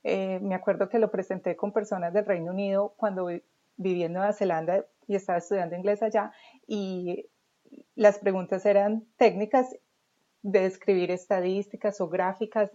Eh, 0.03 0.39
me 0.43 0.53
acuerdo 0.53 0.89
que 0.89 0.99
lo 0.99 1.09
presenté 1.09 1.55
con 1.55 1.71
personas 1.71 2.13
del 2.13 2.25
Reino 2.27 2.51
Unido 2.51 2.93
cuando 2.97 3.25
vi- 3.25 3.41
viví 3.75 4.03
en 4.03 4.13
Nueva 4.13 4.31
Zelanda 4.31 4.85
y 5.07 5.15
estaba 5.15 5.39
estudiando 5.39 5.75
inglés 5.75 6.03
allá 6.03 6.31
y 6.67 7.25
las 7.95 8.19
preguntas 8.19 8.63
eran 8.67 9.07
técnicas 9.17 9.75
de 10.43 10.67
escribir 10.67 11.09
estadísticas 11.09 11.99
o 11.99 12.07
gráficas 12.07 12.69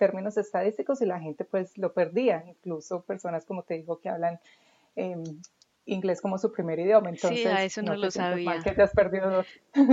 términos 0.00 0.38
estadísticos 0.38 1.02
y 1.02 1.06
la 1.06 1.20
gente 1.20 1.44
pues 1.44 1.78
lo 1.78 1.92
perdía, 1.94 2.44
incluso 2.48 3.02
personas 3.04 3.44
como 3.46 3.62
te 3.64 3.74
digo 3.74 4.00
que 4.00 4.10
hablan 4.10 4.40
eh, 4.96 5.16
inglés 5.86 6.20
como 6.22 6.38
su 6.38 6.52
primer 6.52 6.78
idioma, 6.80 7.10
Sí, 7.14 7.46
a 7.46 7.62
entonces 7.62 7.64
eso 7.64 7.82
no 7.82 7.92
no 7.92 7.96
lo 7.96 8.10
mal 8.10 8.10
sabía. 8.10 8.62
que 8.64 8.72
te 8.72 8.82
has 8.82 8.92
perdido. 8.94 9.44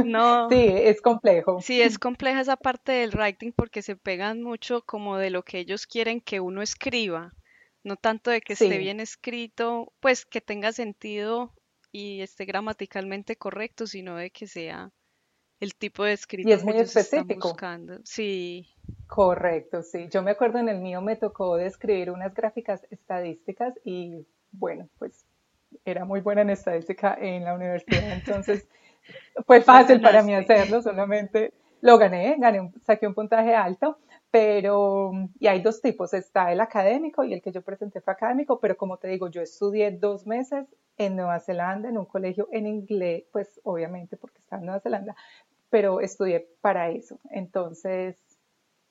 No, 0.01 0.49
Sí, 0.51 0.65
es 0.69 1.01
complejo. 1.01 1.59
sí, 1.61 1.81
es 1.81 1.99
compleja 1.99 2.41
esa 2.41 2.55
parte 2.57 2.91
del 2.93 3.11
writing 3.15 3.51
porque 3.53 3.81
se 3.81 3.95
pegan 3.95 4.41
mucho 4.43 4.81
como 4.83 5.17
de 5.17 5.29
lo 5.29 5.43
que 5.43 5.59
ellos 5.59 5.87
quieren 5.87 6.21
que 6.21 6.39
uno 6.39 6.61
escriba, 6.61 7.33
no 7.83 7.95
tanto 7.97 8.31
de 8.31 8.41
que 8.41 8.53
esté 8.53 8.77
bien 8.77 8.99
escrito, 8.99 9.93
pues 9.99 10.25
que 10.25 10.41
tenga 10.41 10.71
sentido 10.71 11.53
y 11.91 12.21
esté 12.21 12.45
gramaticalmente 12.45 13.35
correcto, 13.37 13.87
sino 13.87 14.15
de 14.17 14.29
que 14.31 14.47
sea 14.47 14.91
el 15.59 15.75
tipo 15.75 16.03
de 16.03 16.13
y 16.41 16.51
escrito 16.51 16.53
es 16.53 16.63
que 16.63 16.65
muy 16.65 16.77
están 16.93 17.31
específico. 17.31 17.31
buscando. 17.33 17.99
Sí, 18.03 18.67
Correcto, 19.07 19.83
sí. 19.83 20.09
Yo 20.09 20.21
me 20.21 20.31
acuerdo 20.31 20.59
en 20.59 20.69
el 20.69 20.79
mío 20.79 21.01
me 21.01 21.15
tocó 21.15 21.55
describir 21.55 22.11
unas 22.11 22.33
gráficas 22.33 22.85
estadísticas 22.91 23.73
y 23.85 24.25
bueno, 24.51 24.89
pues 24.99 25.25
era 25.85 26.05
muy 26.05 26.21
buena 26.21 26.41
en 26.41 26.49
estadística 26.51 27.15
en 27.19 27.45
la 27.45 27.53
universidad, 27.55 28.11
entonces 28.11 28.67
fue 29.45 29.61
fácil 29.61 30.01
para 30.01 30.23
mí 30.23 30.35
hacerlo, 30.35 30.81
solamente 30.81 31.53
lo 31.81 31.97
gané, 31.97 32.35
gané 32.39 32.61
un- 32.61 32.73
saqué 32.85 33.07
un 33.07 33.13
puntaje 33.15 33.55
alto, 33.55 33.99
pero 34.31 35.11
y 35.39 35.47
hay 35.47 35.61
dos 35.61 35.81
tipos, 35.81 36.13
está 36.13 36.51
el 36.51 36.61
académico 36.61 37.23
y 37.23 37.33
el 37.33 37.41
que 37.41 37.51
yo 37.51 37.61
presenté 37.61 38.01
fue 38.01 38.13
académico, 38.13 38.59
pero 38.59 38.77
como 38.77 38.97
te 38.97 39.07
digo, 39.09 39.29
yo 39.29 39.41
estudié 39.41 39.91
dos 39.91 40.27
meses 40.27 40.67
en 40.97 41.15
Nueva 41.15 41.39
Zelanda 41.39 41.89
en 41.89 41.97
un 41.97 42.05
colegio 42.05 42.49
en 42.51 42.67
inglés, 42.67 43.25
pues 43.31 43.59
obviamente 43.63 44.17
porque 44.17 44.39
estaba 44.39 44.59
en 44.61 44.65
Nueva 44.67 44.81
Zelanda, 44.81 45.15
pero 45.69 46.01
estudié 46.01 46.47
para 46.61 46.89
eso, 46.89 47.19
entonces 47.31 48.17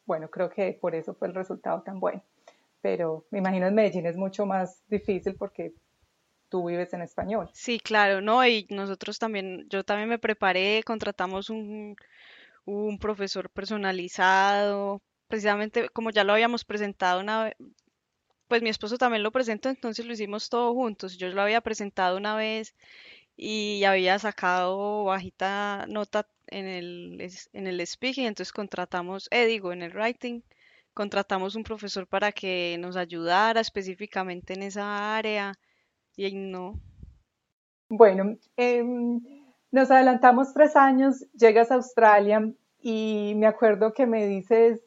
bueno, 0.06 0.30
creo 0.30 0.48
que 0.48 0.78
por 0.80 0.94
eso 0.94 1.14
fue 1.14 1.28
el 1.28 1.34
resultado 1.34 1.82
tan 1.82 2.00
bueno. 2.00 2.22
Pero 2.80 3.26
me 3.30 3.40
imagino 3.40 3.66
en 3.66 3.74
Medellín 3.74 4.06
es 4.06 4.16
mucho 4.16 4.46
más 4.46 4.82
difícil 4.88 5.34
porque 5.34 5.74
tú 6.48 6.68
vives 6.68 6.92
en 6.92 7.02
español. 7.02 7.50
Sí, 7.52 7.80
claro, 7.80 8.20
¿no? 8.20 8.46
Y 8.46 8.66
nosotros 8.70 9.18
también, 9.18 9.66
yo 9.68 9.82
también 9.82 10.08
me 10.08 10.20
preparé, 10.20 10.82
contratamos 10.84 11.50
un, 11.50 11.96
un 12.64 12.98
profesor 12.98 13.50
personalizado, 13.50 15.02
precisamente 15.26 15.88
como 15.88 16.10
ya 16.10 16.22
lo 16.22 16.32
habíamos 16.32 16.64
presentado 16.64 17.20
una 17.20 17.44
vez, 17.44 17.56
pues 18.46 18.62
mi 18.62 18.68
esposo 18.68 18.96
también 18.96 19.24
lo 19.24 19.32
presentó, 19.32 19.68
entonces 19.68 20.06
lo 20.06 20.12
hicimos 20.12 20.48
todo 20.48 20.72
juntos. 20.72 21.18
Yo 21.18 21.28
lo 21.28 21.42
había 21.42 21.60
presentado 21.60 22.16
una 22.16 22.36
vez 22.36 22.76
y 23.36 23.84
había 23.84 24.18
sacado 24.18 25.04
bajita 25.04 25.86
nota 25.88 26.26
en 26.46 26.66
el, 26.66 27.30
en 27.52 27.66
el 27.66 27.86
speaking, 27.86 28.26
entonces 28.26 28.52
contratamos, 28.52 29.28
eh, 29.30 29.46
digo, 29.46 29.72
en 29.72 29.82
el 29.82 29.92
writing, 29.92 30.42
contratamos 30.94 31.54
un 31.56 31.64
profesor 31.64 32.06
para 32.06 32.32
que 32.32 32.76
nos 32.78 32.96
ayudara 32.96 33.60
específicamente 33.60 34.54
en 34.54 34.62
esa 34.62 35.16
área 35.16 35.54
y 36.16 36.32
no, 36.34 36.80
Bueno, 37.90 38.38
eh, 38.56 38.82
nos 39.70 39.90
adelantamos 39.90 40.54
tres 40.54 40.76
años, 40.76 41.26
llegas 41.34 41.70
a 41.70 41.74
Australia 41.74 42.52
y 42.80 43.34
me 43.36 43.46
acuerdo 43.46 43.92
que 43.92 44.06
me 44.06 44.26
dices, 44.26 44.80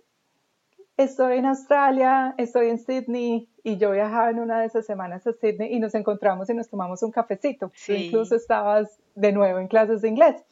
estoy 0.97 1.37
en 1.37 1.45
Australia, 1.45 2.33
estoy 2.37 2.69
en 2.69 2.79
Sydney 2.79 3.48
y 3.63 3.77
yo 3.77 3.91
viajaba 3.91 4.29
en 4.29 4.39
una 4.39 4.61
de 4.61 4.67
esas 4.67 4.85
semanas 4.85 5.25
a 5.27 5.33
Sydney 5.33 5.73
y 5.73 5.79
nos 5.79 5.95
encontramos 5.95 6.49
y 6.49 6.53
nos 6.53 6.69
tomamos 6.69 7.03
un 7.03 7.11
cafecito. 7.11 7.71
Tú 7.85 7.93
incluso 7.93 8.35
sí, 8.35 8.41
estabas 8.41 8.99
de 9.15 9.31
nuevo 9.31 9.59
en 9.59 9.67
clases 9.67 10.01
de 10.01 10.09
inglés. 10.09 10.43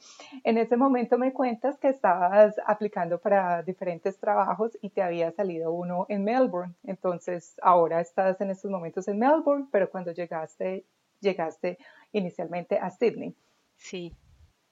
En 0.44 0.58
ese 0.58 0.78
momento 0.78 1.18
me 1.18 1.34
cuentas 1.34 1.78
que 1.78 1.90
estabas 1.90 2.56
aplicando 2.66 3.20
para 3.20 3.64
diferentes 3.64 4.18
trabajos 4.18 4.78
y 4.82 4.90
te 4.90 5.02
había 5.02 5.32
salido 5.32 5.72
uno 5.72 6.06
en 6.10 6.24
Melbourne. 6.24 6.74
Entonces 6.84 7.56
ahora 7.62 8.02
estás 8.02 8.40
en 8.42 8.50
estos 8.50 8.70
momentos 8.70 9.08
en 9.08 9.20
Melbourne, 9.20 9.68
pero 9.72 9.90
cuando 9.90 10.12
llegaste, 10.12 10.86
llegaste 11.22 11.78
inicialmente 12.12 12.78
a 12.78 12.90
Sydney. 12.90 13.34
sí. 13.76 14.14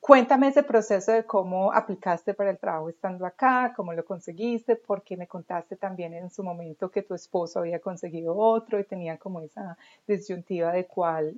Cuéntame 0.08 0.50
ese 0.50 0.62
proceso 0.62 1.12
de 1.14 1.26
cómo 1.26 1.74
aplicaste 1.74 2.36
para 2.36 2.52
el 2.52 2.60
trabajo 2.60 2.90
estando 2.90 3.26
acá, 3.26 3.74
cómo 3.76 3.92
lo 3.92 4.06
conseguiste, 4.06 4.76
porque 4.76 5.18
me 5.18 5.28
contaste 5.28 5.78
también 5.78 6.14
en 6.14 6.30
su 6.30 6.44
momento 6.44 6.92
que 6.92 7.02
tu 7.02 7.16
esposo 7.16 7.58
había 7.58 7.80
conseguido 7.80 8.38
otro 8.38 8.80
y 8.80 8.84
tenían 8.84 9.18
como 9.18 9.42
esa 9.42 9.80
disyuntiva 10.06 10.72
de 10.74 10.86
cuál, 10.86 11.34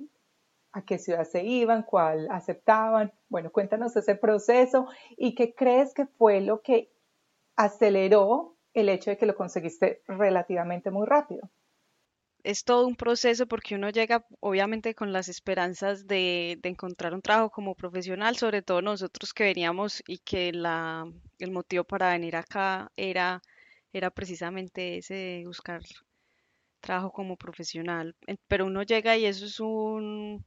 a 0.72 0.82
qué 0.82 0.98
ciudad 0.98 1.24
se 1.24 1.42
iban, 1.44 1.82
cuál 1.82 2.28
aceptaban. 2.30 3.10
Bueno, 3.30 3.50
cuéntanos 3.50 3.96
ese 3.96 4.16
proceso 4.16 4.86
y 5.16 5.34
qué 5.34 5.54
crees 5.54 5.94
que 5.94 6.04
fue 6.04 6.42
lo 6.42 6.60
que 6.60 6.90
aceleró 7.56 8.54
el 8.74 8.90
hecho 8.90 9.10
de 9.10 9.16
que 9.16 9.24
lo 9.24 9.34
conseguiste 9.34 10.02
relativamente 10.06 10.90
muy 10.90 11.06
rápido. 11.06 11.48
Es 12.44 12.64
todo 12.64 12.86
un 12.86 12.96
proceso 12.96 13.46
porque 13.46 13.74
uno 13.76 13.90
llega 13.90 14.26
obviamente 14.40 14.94
con 14.94 15.12
las 15.12 15.28
esperanzas 15.28 16.06
de, 16.06 16.58
encontrar 16.64 17.14
un 17.14 17.22
trabajo 17.22 17.50
como 17.50 17.74
profesional, 17.74 18.36
sobre 18.36 18.62
todo 18.62 18.82
nosotros 18.82 19.32
que 19.34 19.44
veníamos 19.44 20.02
y 20.06 20.18
que 20.18 20.52
la, 20.52 21.10
el 21.38 21.50
motivo 21.52 21.84
para 21.84 22.10
venir 22.12 22.36
acá 22.36 22.90
era, 22.96 23.42
era 23.92 24.10
precisamente 24.10 24.98
ese 24.98 25.14
de 25.14 25.44
buscar 25.46 25.82
trabajo 26.80 27.12
como 27.12 27.36
profesional. 27.36 28.16
Pero 28.48 28.66
uno 28.66 28.82
llega 28.82 29.16
y 29.16 29.26
eso 29.26 29.46
es 29.46 29.60
un 29.60 30.44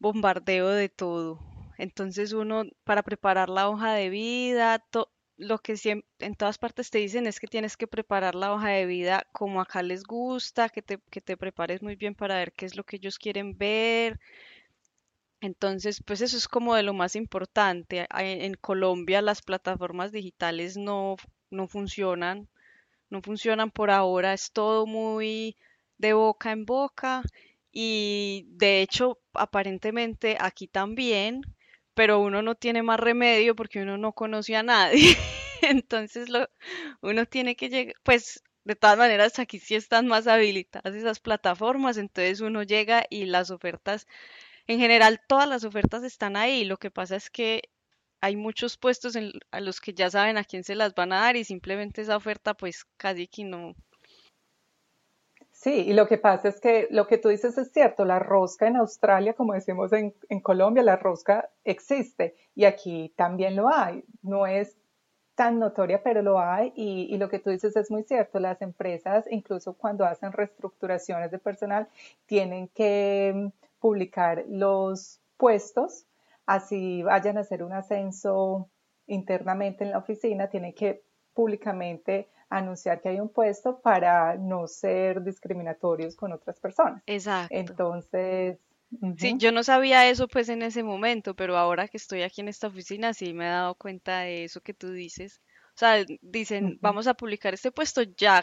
bombardeo 0.00 0.68
de 0.70 0.90
todo. 0.90 1.40
Entonces 1.78 2.34
uno, 2.34 2.64
para 2.84 3.04
preparar 3.04 3.50
la 3.50 3.70
hoja 3.70 3.94
de 3.94 4.10
vida, 4.10 4.80
to- 4.90 5.10
lo 5.36 5.58
que 5.58 5.74
siem- 5.76 6.04
en 6.20 6.34
todas 6.36 6.58
partes 6.58 6.90
te 6.90 6.98
dicen 6.98 7.26
es 7.26 7.40
que 7.40 7.46
tienes 7.48 7.76
que 7.76 7.86
preparar 7.86 8.34
la 8.34 8.52
hoja 8.52 8.68
de 8.70 8.86
vida 8.86 9.26
como 9.32 9.60
acá 9.60 9.82
les 9.82 10.04
gusta, 10.04 10.68
que 10.68 10.82
te, 10.82 10.98
que 11.10 11.20
te 11.20 11.36
prepares 11.36 11.82
muy 11.82 11.96
bien 11.96 12.14
para 12.14 12.36
ver 12.36 12.52
qué 12.52 12.66
es 12.66 12.76
lo 12.76 12.84
que 12.84 12.96
ellos 12.96 13.18
quieren 13.18 13.56
ver. 13.58 14.20
Entonces, 15.40 16.02
pues 16.04 16.20
eso 16.22 16.36
es 16.36 16.48
como 16.48 16.74
de 16.74 16.82
lo 16.82 16.92
más 16.94 17.14
importante. 17.16 18.06
En 18.10 18.54
Colombia 18.54 19.22
las 19.22 19.42
plataformas 19.42 20.10
digitales 20.12 20.76
no, 20.76 21.16
no 21.50 21.68
funcionan, 21.68 22.48
no 23.10 23.22
funcionan 23.22 23.70
por 23.72 23.90
ahora, 23.90 24.34
es 24.34 24.52
todo 24.52 24.86
muy 24.86 25.56
de 25.98 26.14
boca 26.14 26.52
en 26.52 26.66
boca 26.66 27.22
y 27.72 28.46
de 28.50 28.82
hecho 28.82 29.18
aparentemente 29.34 30.36
aquí 30.40 30.68
también, 30.68 31.42
pero 31.94 32.20
uno 32.20 32.42
no 32.42 32.54
tiene 32.54 32.82
más 32.82 33.00
remedio 33.00 33.54
porque 33.56 33.82
uno 33.82 33.98
no 33.98 34.12
conoce 34.12 34.56
a 34.56 34.62
nadie. 34.62 35.16
Entonces 35.62 36.28
lo, 36.28 36.48
uno 37.00 37.26
tiene 37.26 37.56
que 37.56 37.68
llegar, 37.70 37.94
pues 38.02 38.42
de 38.64 38.76
todas 38.76 38.98
maneras 38.98 39.38
aquí 39.38 39.58
sí 39.58 39.74
están 39.74 40.06
más 40.06 40.26
habilitadas 40.26 40.94
esas 40.94 41.20
plataformas, 41.20 41.98
entonces 41.98 42.40
uno 42.40 42.62
llega 42.62 43.04
y 43.10 43.26
las 43.26 43.50
ofertas, 43.50 44.06
en 44.66 44.78
general 44.78 45.20
todas 45.28 45.48
las 45.48 45.64
ofertas 45.64 46.02
están 46.04 46.36
ahí, 46.36 46.64
lo 46.64 46.78
que 46.78 46.90
pasa 46.90 47.16
es 47.16 47.30
que 47.30 47.62
hay 48.20 48.36
muchos 48.36 48.78
puestos 48.78 49.16
en, 49.16 49.32
a 49.50 49.60
los 49.60 49.80
que 49.80 49.92
ya 49.94 50.10
saben 50.10 50.38
a 50.38 50.44
quién 50.44 50.64
se 50.64 50.74
las 50.74 50.94
van 50.94 51.12
a 51.12 51.20
dar 51.20 51.36
y 51.36 51.44
simplemente 51.44 52.00
esa 52.02 52.16
oferta 52.16 52.54
pues 52.54 52.86
casi 52.96 53.28
que 53.28 53.44
no. 53.44 53.74
Sí, 55.64 55.72
y 55.72 55.94
lo 55.94 56.06
que 56.06 56.18
pasa 56.18 56.48
es 56.48 56.60
que 56.60 56.88
lo 56.90 57.06
que 57.06 57.16
tú 57.16 57.30
dices 57.30 57.56
es 57.56 57.72
cierto, 57.72 58.04
la 58.04 58.18
rosca 58.18 58.66
en 58.66 58.76
Australia, 58.76 59.32
como 59.32 59.54
decimos 59.54 59.90
en, 59.94 60.12
Colombia, 60.42 60.82
la 60.82 60.96
rosca 60.96 61.48
existe 61.64 62.34
y 62.54 62.66
aquí 62.66 63.14
también 63.16 63.56
lo 63.56 63.70
hay. 63.70 64.04
No 64.20 64.46
es 64.46 64.76
tan 65.34 65.58
notoria, 65.58 66.02
pero 66.02 66.20
lo 66.20 66.38
hay 66.38 66.74
y, 66.76 67.06
y, 67.10 67.16
lo 67.16 67.30
que 67.30 67.38
tú 67.38 67.48
dices 67.48 67.74
es 67.76 67.90
muy 67.90 68.02
cierto. 68.02 68.40
Las 68.40 68.60
empresas, 68.60 69.24
incluso 69.30 69.72
cuando 69.72 70.04
hacen 70.04 70.32
reestructuraciones 70.32 71.30
de 71.30 71.38
personal, 71.38 71.88
tienen 72.26 72.68
que 72.68 73.32
mm, 73.34 73.48
publicar 73.80 74.44
los 74.46 75.18
puestos 75.38 76.04
así 76.44 77.02
vayan 77.02 77.38
a 77.38 77.40
hacer 77.40 77.62
un 77.62 77.72
ascenso 77.72 78.68
internamente 79.06 79.84
en 79.84 79.92
la 79.92 79.98
oficina, 79.98 80.48
tienen 80.48 80.74
que 80.74 81.02
públicamente 81.34 82.28
anunciar 82.48 83.00
que 83.00 83.10
hay 83.10 83.20
un 83.20 83.28
puesto 83.28 83.80
para 83.80 84.36
no 84.36 84.66
ser 84.66 85.22
discriminatorios 85.22 86.14
con 86.14 86.32
otras 86.32 86.60
personas. 86.60 87.02
Exacto. 87.06 87.54
Entonces, 87.54 88.58
Sí, 89.18 89.34
yo 89.38 89.52
no 89.52 89.62
sabía 89.64 90.08
eso 90.08 90.28
pues 90.28 90.48
en 90.48 90.62
ese 90.62 90.82
momento, 90.82 91.34
pero 91.34 91.56
ahora 91.56 91.88
que 91.88 91.96
estoy 91.96 92.22
aquí 92.22 92.40
en 92.40 92.48
esta 92.48 92.68
oficina 92.68 93.12
sí 93.12 93.32
me 93.32 93.46
he 93.46 93.48
dado 93.48 93.74
cuenta 93.74 94.20
de 94.20 94.44
eso 94.44 94.60
que 94.60 94.74
tú 94.74 94.92
dices. 94.92 95.40
O 95.74 95.78
sea, 95.78 96.04
dicen, 96.20 96.78
vamos 96.80 97.08
a 97.08 97.14
publicar 97.14 97.52
este 97.52 97.72
puesto, 97.72 98.02
ya 98.02 98.42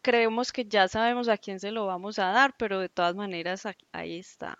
creemos 0.00 0.50
que 0.50 0.64
ya 0.64 0.88
sabemos 0.88 1.28
a 1.28 1.36
quién 1.36 1.60
se 1.60 1.70
lo 1.70 1.84
vamos 1.84 2.18
a 2.18 2.32
dar, 2.32 2.54
pero 2.58 2.80
de 2.80 2.88
todas 2.88 3.14
maneras 3.14 3.64
ahí 3.92 4.18
está. 4.18 4.56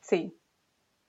Sí, 0.00 0.36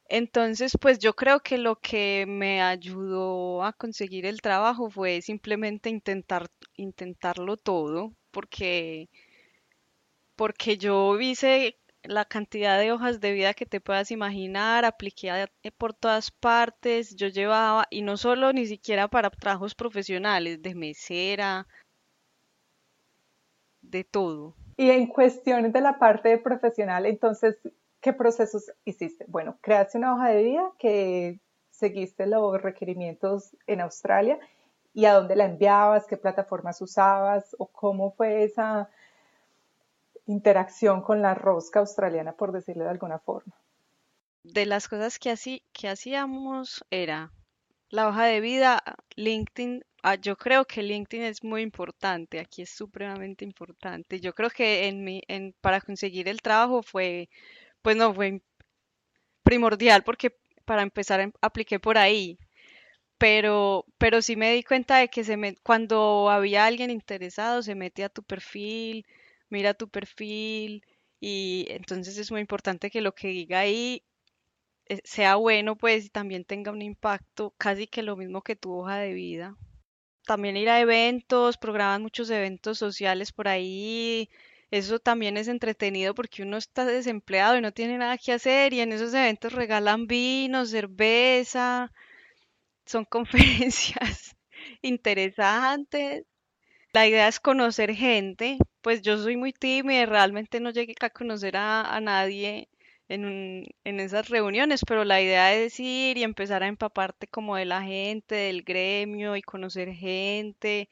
entonces, 0.08 0.78
pues 0.80 1.00
yo 1.00 1.14
creo 1.16 1.40
que 1.40 1.58
lo 1.58 1.78
que 1.78 2.26
me 2.28 2.62
ayudó 2.62 3.64
a 3.64 3.74
conseguir 3.74 4.26
el 4.26 4.42
trabajo 4.42 4.90
fue 4.90 5.22
simplemente 5.22 5.90
intentar, 5.90 6.48
intentarlo 6.76 7.58
todo, 7.58 8.14
porque, 8.32 9.10
porque 10.36 10.78
yo 10.78 11.20
hice 11.20 11.80
la 12.04 12.26
cantidad 12.26 12.80
de 12.80 12.92
hojas 12.92 13.20
de 13.20 13.34
vida 13.34 13.56
que 13.56 13.66
te 13.66 13.82
puedas 13.82 14.12
imaginar, 14.12 14.86
apliqué 14.86 15.48
por 15.78 15.96
todas 15.96 16.30
partes, 16.30 17.16
yo 17.16 17.28
llevaba, 17.28 17.88
y 17.90 18.04
no 18.04 18.18
solo 18.18 18.54
ni 18.54 18.68
siquiera 18.68 19.08
para 19.08 19.32
trabajos 19.32 19.74
profesionales, 19.74 20.62
de 20.62 20.76
mesera, 20.76 21.68
de 23.82 24.04
todo. 24.04 24.56
Y 24.78 24.92
en 24.92 25.08
cuestiones 25.08 25.74
de 25.74 25.82
la 25.82 25.98
parte 25.98 26.38
profesional, 26.38 27.08
entonces, 27.08 27.58
¿Qué 28.06 28.14
procesos 28.14 28.72
hiciste? 28.84 29.26
Bueno, 29.28 29.58
creaste 29.62 29.98
una 29.98 30.14
hoja 30.14 30.28
de 30.28 30.44
vida 30.44 30.72
que 30.78 31.40
seguiste 31.72 32.28
los 32.28 32.62
requerimientos 32.62 33.58
en 33.66 33.82
Australia 33.82 34.38
y 34.94 35.06
a 35.06 35.16
dónde 35.16 35.36
la 35.36 35.46
enviabas, 35.46 36.06
qué 36.06 36.16
plataformas 36.16 36.80
usabas 36.84 37.56
o 37.58 37.66
cómo 37.66 38.12
fue 38.12 38.44
esa 38.44 38.92
interacción 40.28 41.02
con 41.02 41.24
la 41.24 41.34
rosca 41.34 41.80
australiana, 41.80 42.34
por 42.34 42.52
decirlo 42.52 42.84
de 42.84 42.92
alguna 42.92 43.18
forma. 43.18 43.56
De 44.44 44.68
las 44.68 44.88
cosas 44.88 45.18
que, 45.18 45.32
así, 45.32 45.64
que 45.74 45.90
hacíamos 45.90 46.86
era 46.92 47.32
la 47.90 48.08
hoja 48.08 48.26
de 48.26 48.40
vida, 48.40 48.84
LinkedIn. 49.16 49.84
Ah, 50.04 50.14
yo 50.14 50.36
creo 50.36 50.66
que 50.66 50.84
LinkedIn 50.84 51.24
es 51.24 51.44
muy 51.44 51.64
importante, 51.64 52.40
aquí 52.40 52.62
es 52.62 52.70
supremamente 52.70 53.44
importante. 53.44 54.20
Yo 54.20 54.34
creo 54.34 54.52
que 54.52 54.90
en 54.90 55.04
mi, 55.04 55.24
en, 55.28 55.56
para 55.60 55.82
conseguir 55.82 56.28
el 56.28 56.44
trabajo 56.44 56.84
fue 56.84 57.30
pues 57.86 57.96
no 57.96 58.16
fue 58.16 58.42
primordial 59.44 60.04
porque 60.04 60.36
para 60.66 60.82
empezar 60.82 61.20
em, 61.22 61.32
apliqué 61.42 61.80
por 61.80 61.98
ahí. 61.98 62.38
Pero, 63.20 63.86
pero 63.98 64.22
sí 64.22 64.36
me 64.36 64.54
di 64.54 64.64
cuenta 64.64 64.98
de 64.98 65.10
que 65.10 65.24
se 65.24 65.38
me, 65.38 65.56
cuando 65.64 66.30
había 66.30 66.66
alguien 66.66 66.92
interesado 66.92 67.64
se 67.64 67.76
mete 67.76 68.04
a 68.04 68.10
tu 68.10 68.24
perfil, 68.24 69.06
mira 69.50 69.74
tu 69.76 69.90
perfil 69.90 70.84
y 71.22 71.68
entonces 71.70 72.18
es 72.18 72.32
muy 72.32 72.42
importante 72.42 72.92
que 72.92 73.02
lo 73.02 73.14
que 73.16 73.30
diga 73.30 73.60
ahí 73.62 74.04
eh, 74.90 75.02
sea 75.04 75.36
bueno 75.38 75.78
pues 75.78 76.06
y 76.06 76.10
también 76.10 76.46
tenga 76.46 76.72
un 76.72 76.82
impacto, 76.82 77.54
casi 77.58 77.88
que 77.88 78.04
lo 78.04 78.18
mismo 78.18 78.42
que 78.44 78.56
tu 78.56 78.74
hoja 78.74 78.98
de 79.00 79.14
vida. 79.14 79.58
También 80.28 80.58
ir 80.58 80.70
a 80.70 80.82
eventos, 80.82 81.58
programan 81.58 82.02
muchos 82.04 82.30
eventos 82.32 82.80
sociales 82.80 83.32
por 83.32 83.48
ahí, 83.48 84.30
eso 84.78 85.00
también 85.00 85.38
es 85.38 85.48
entretenido 85.48 86.14
porque 86.14 86.44
uno 86.44 86.58
está 86.58 86.86
desempleado 86.86 87.58
y 87.58 87.62
no 87.62 87.72
tiene 87.72 87.98
nada 87.98 88.18
que 88.18 88.34
hacer 88.34 88.74
y 88.74 88.82
en 88.82 88.92
esos 88.92 89.14
eventos 89.14 89.54
regalan 89.54 90.06
vino, 90.08 90.66
cerveza, 90.66 91.94
son 92.86 93.06
conferencias 93.66 94.36
interesantes. 94.82 96.26
La 96.94 97.08
idea 97.08 97.28
es 97.28 97.40
conocer 97.40 97.94
gente, 97.94 98.58
pues 98.82 99.02
yo 99.02 99.18
soy 99.18 99.38
muy 99.38 99.54
tímida 99.54 100.06
realmente 100.06 100.60
no 100.60 100.72
llegué 100.72 100.96
a 101.02 101.10
conocer 101.10 101.58
a, 101.58 102.00
nadie 102.02 102.70
en, 103.10 103.66
en 103.84 104.00
esas 104.00 104.30
reuniones, 104.30 104.82
pero 104.88 105.06
la 105.06 105.22
idea 105.22 105.54
es 105.56 105.80
ir 105.80 106.18
y 106.18 106.24
empezar 106.24 106.64
a 106.64 106.68
empaparte 106.68 107.28
como 107.28 107.56
de 107.58 107.66
la 107.66 107.82
gente, 107.84 108.36
del 108.36 108.64
gremio 108.64 109.36
y 109.38 109.42
conocer 109.42 109.94
gente. 109.94 110.90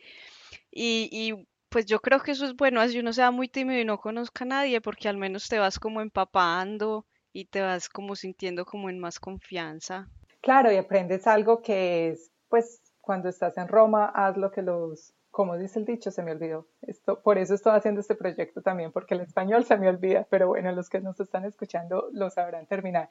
Y 0.71 1.45
pues 1.73 1.87
yo 1.87 1.99
creo 1.99 2.19
que 2.19 2.31
eso 2.31 2.45
es 2.45 2.55
bueno, 2.55 2.79
así 2.79 2.99
uno 2.99 3.11
sea 3.13 3.31
muy 3.31 3.47
tímido 3.47 3.81
y 3.81 3.83
no 3.83 3.97
conozca 3.97 4.43
a 4.43 4.47
nadie, 4.47 4.79
porque 4.79 5.09
al 5.09 5.17
menos 5.17 5.49
te 5.49 5.57
vas 5.57 5.79
como 5.79 6.01
empapando 6.01 7.03
y 7.33 7.45
te 7.45 7.61
vas 7.61 7.89
como 7.89 8.15
sintiendo 8.15 8.63
como 8.63 8.91
en 8.91 8.99
más 8.99 9.19
confianza. 9.19 10.07
Claro, 10.41 10.71
y 10.71 10.77
aprendes 10.77 11.25
algo 11.25 11.63
que 11.63 12.09
es, 12.09 12.29
pues 12.47 12.79
cuando 13.01 13.27
estás 13.27 13.57
en 13.57 13.67
Roma, 13.67 14.05
haz 14.05 14.37
lo 14.37 14.51
que 14.51 14.61
los, 14.61 15.13
como 15.31 15.57
dice 15.57 15.79
el 15.79 15.85
dicho, 15.85 16.11
se 16.11 16.21
me 16.21 16.31
olvidó. 16.31 16.67
Esto, 16.83 17.19
por 17.19 17.39
eso 17.39 17.55
estoy 17.55 17.73
haciendo 17.75 18.01
este 18.01 18.13
proyecto 18.13 18.61
también, 18.61 18.91
porque 18.91 19.15
el 19.15 19.21
español 19.21 19.65
se 19.65 19.75
me 19.75 19.89
olvida, 19.89 20.27
pero 20.29 20.49
bueno, 20.49 20.71
los 20.73 20.91
que 20.91 20.99
nos 20.99 21.19
están 21.19 21.43
escuchando 21.43 22.07
lo 22.13 22.29
sabrán 22.29 22.67
terminar. 22.67 23.09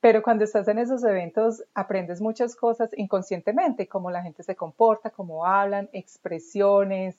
Pero 0.00 0.24
cuando 0.24 0.42
estás 0.42 0.66
en 0.66 0.80
esos 0.80 1.04
eventos 1.04 1.62
aprendes 1.72 2.20
muchas 2.20 2.56
cosas 2.56 2.90
inconscientemente, 2.96 3.86
cómo 3.86 4.10
la 4.10 4.22
gente 4.22 4.42
se 4.42 4.56
comporta, 4.56 5.10
cómo 5.10 5.46
hablan, 5.46 5.88
expresiones, 5.92 7.16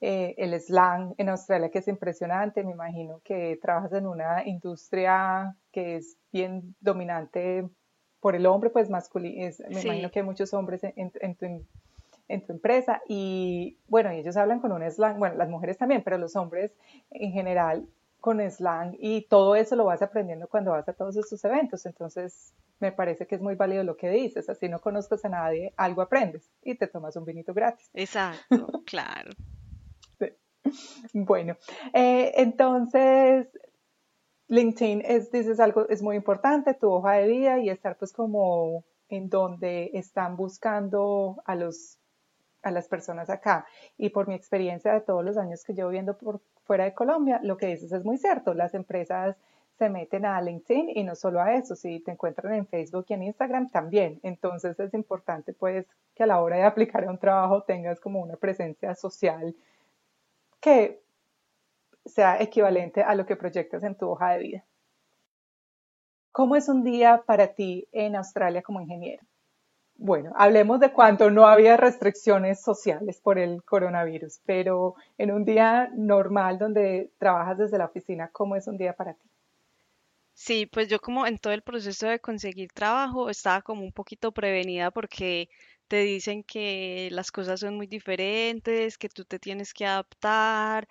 eh, 0.00 0.34
el 0.38 0.58
slang 0.58 1.14
en 1.18 1.28
Australia, 1.28 1.70
que 1.70 1.80
es 1.80 1.88
impresionante. 1.88 2.64
Me 2.64 2.72
imagino 2.72 3.20
que 3.22 3.58
trabajas 3.60 3.92
en 3.92 4.06
una 4.06 4.46
industria 4.46 5.54
que 5.72 5.96
es 5.96 6.16
bien 6.32 6.74
dominante 6.80 7.68
por 8.20 8.34
el 8.34 8.46
hombre, 8.46 8.70
pues 8.70 8.88
masculino. 8.88 9.50
Me 9.68 9.80
imagino 9.82 10.10
que 10.10 10.20
hay 10.20 10.24
muchos 10.24 10.54
hombres 10.54 10.82
en, 10.84 11.10
tu, 11.10 11.18
en, 12.28 12.46
tu, 12.46 12.52
empresa. 12.52 13.02
Y 13.08 13.76
bueno, 13.88 14.10
ellos 14.10 14.36
hablan 14.36 14.60
con 14.60 14.72
un 14.72 14.90
slang, 14.90 15.18
bueno, 15.18 15.36
las 15.36 15.48
mujeres 15.48 15.76
también, 15.76 16.02
pero 16.02 16.16
los 16.16 16.34
hombres 16.36 16.74
en 17.10 17.32
general 17.32 17.86
con 18.20 18.40
slang 18.50 18.96
y 18.98 19.22
todo 19.22 19.56
eso 19.56 19.76
lo 19.76 19.86
vas 19.86 20.02
aprendiendo 20.02 20.46
cuando 20.46 20.72
vas 20.72 20.88
a 20.88 20.92
todos 20.92 21.16
estos 21.16 21.44
eventos. 21.44 21.84
Entonces, 21.86 22.54
me 22.78 22.92
parece 22.92 23.26
que 23.26 23.34
es 23.34 23.40
muy 23.40 23.54
válido 23.54 23.84
lo 23.84 23.96
que 23.96 24.10
dices. 24.10 24.48
Así 24.48 24.68
no 24.68 24.80
conozcas 24.80 25.24
a 25.24 25.28
nadie, 25.28 25.72
algo 25.76 26.02
aprendes 26.02 26.50
y 26.62 26.74
te 26.74 26.86
tomas 26.86 27.16
un 27.16 27.24
vinito 27.24 27.52
gratis. 27.52 27.90
Exacto, 27.92 28.82
claro. 28.86 29.30
Bueno, 31.12 31.56
eh, 31.92 32.32
entonces 32.36 33.48
LinkedIn 34.48 35.02
es, 35.04 35.30
dices 35.30 35.60
algo, 35.60 35.88
es 35.88 36.02
muy 36.02 36.16
importante, 36.16 36.74
tu 36.74 36.90
hoja 36.90 37.14
de 37.14 37.28
vida 37.28 37.58
y 37.58 37.70
estar 37.70 37.96
pues 37.96 38.12
como 38.12 38.84
en 39.08 39.28
donde 39.28 39.90
están 39.94 40.36
buscando 40.36 41.42
a 41.44 41.54
los 41.54 42.00
a 42.62 42.70
las 42.70 42.88
personas 42.88 43.30
acá. 43.30 43.66
Y 43.96 44.10
por 44.10 44.28
mi 44.28 44.34
experiencia 44.34 44.92
de 44.92 45.00
todos 45.00 45.24
los 45.24 45.36
años 45.36 45.64
que 45.64 45.74
llevo 45.74 45.90
viendo 45.90 46.16
por 46.16 46.40
fuera 46.64 46.84
de 46.84 46.94
Colombia, 46.94 47.40
lo 47.42 47.56
que 47.56 47.66
dices 47.66 47.92
es 47.92 48.04
muy 48.04 48.18
cierto. 48.18 48.54
Las 48.54 48.74
empresas 48.74 49.36
se 49.78 49.88
meten 49.88 50.26
a 50.26 50.40
LinkedIn 50.42 50.90
y 50.94 51.04
no 51.04 51.14
solo 51.14 51.40
a 51.40 51.54
eso, 51.54 51.74
si 51.74 52.00
te 52.00 52.10
encuentran 52.10 52.52
en 52.52 52.66
Facebook 52.66 53.06
y 53.08 53.14
en 53.14 53.22
Instagram 53.22 53.70
también. 53.70 54.20
Entonces 54.22 54.78
es 54.78 54.92
importante 54.92 55.54
pues 55.54 55.86
que 56.14 56.22
a 56.22 56.26
la 56.26 56.40
hora 56.42 56.56
de 56.56 56.62
aplicar 56.64 57.04
a 57.04 57.10
un 57.10 57.18
trabajo 57.18 57.62
tengas 57.62 57.98
como 57.98 58.20
una 58.20 58.36
presencia 58.36 58.94
social 58.94 59.54
que 60.60 61.02
sea 62.04 62.40
equivalente 62.40 63.02
a 63.02 63.14
lo 63.14 63.26
que 63.26 63.36
proyectas 63.36 63.82
en 63.82 63.94
tu 63.94 64.08
hoja 64.08 64.32
de 64.32 64.38
vida. 64.38 64.64
¿Cómo 66.32 66.56
es 66.56 66.68
un 66.68 66.84
día 66.84 67.22
para 67.26 67.54
ti 67.54 67.88
en 67.92 68.16
Australia 68.16 68.62
como 68.62 68.80
ingeniero? 68.80 69.22
Bueno, 69.96 70.32
hablemos 70.36 70.80
de 70.80 70.92
cuando 70.92 71.30
no 71.30 71.46
había 71.46 71.76
restricciones 71.76 72.62
sociales 72.62 73.20
por 73.20 73.38
el 73.38 73.62
coronavirus, 73.64 74.40
pero 74.46 74.94
en 75.18 75.30
un 75.30 75.44
día 75.44 75.90
normal 75.94 76.58
donde 76.58 77.10
trabajas 77.18 77.58
desde 77.58 77.76
la 77.76 77.84
oficina, 77.84 78.30
¿cómo 78.32 78.56
es 78.56 78.66
un 78.66 78.78
día 78.78 78.94
para 78.94 79.12
ti? 79.12 79.28
Sí, 80.32 80.64
pues 80.64 80.88
yo 80.88 81.00
como 81.00 81.26
en 81.26 81.36
todo 81.36 81.52
el 81.52 81.60
proceso 81.60 82.06
de 82.06 82.18
conseguir 82.18 82.72
trabajo 82.72 83.28
estaba 83.28 83.60
como 83.60 83.82
un 83.82 83.92
poquito 83.92 84.32
prevenida 84.32 84.90
porque 84.90 85.50
te 85.90 86.02
dicen 86.02 86.44
que 86.44 87.08
las 87.12 87.32
cosas 87.32 87.60
son 87.60 87.76
muy 87.76 87.88
diferentes, 87.88 88.96
que 88.98 89.08
tú 89.08 89.24
te 89.24 89.40
tienes 89.40 89.74
que 89.74 89.86
adaptar, 89.86 90.88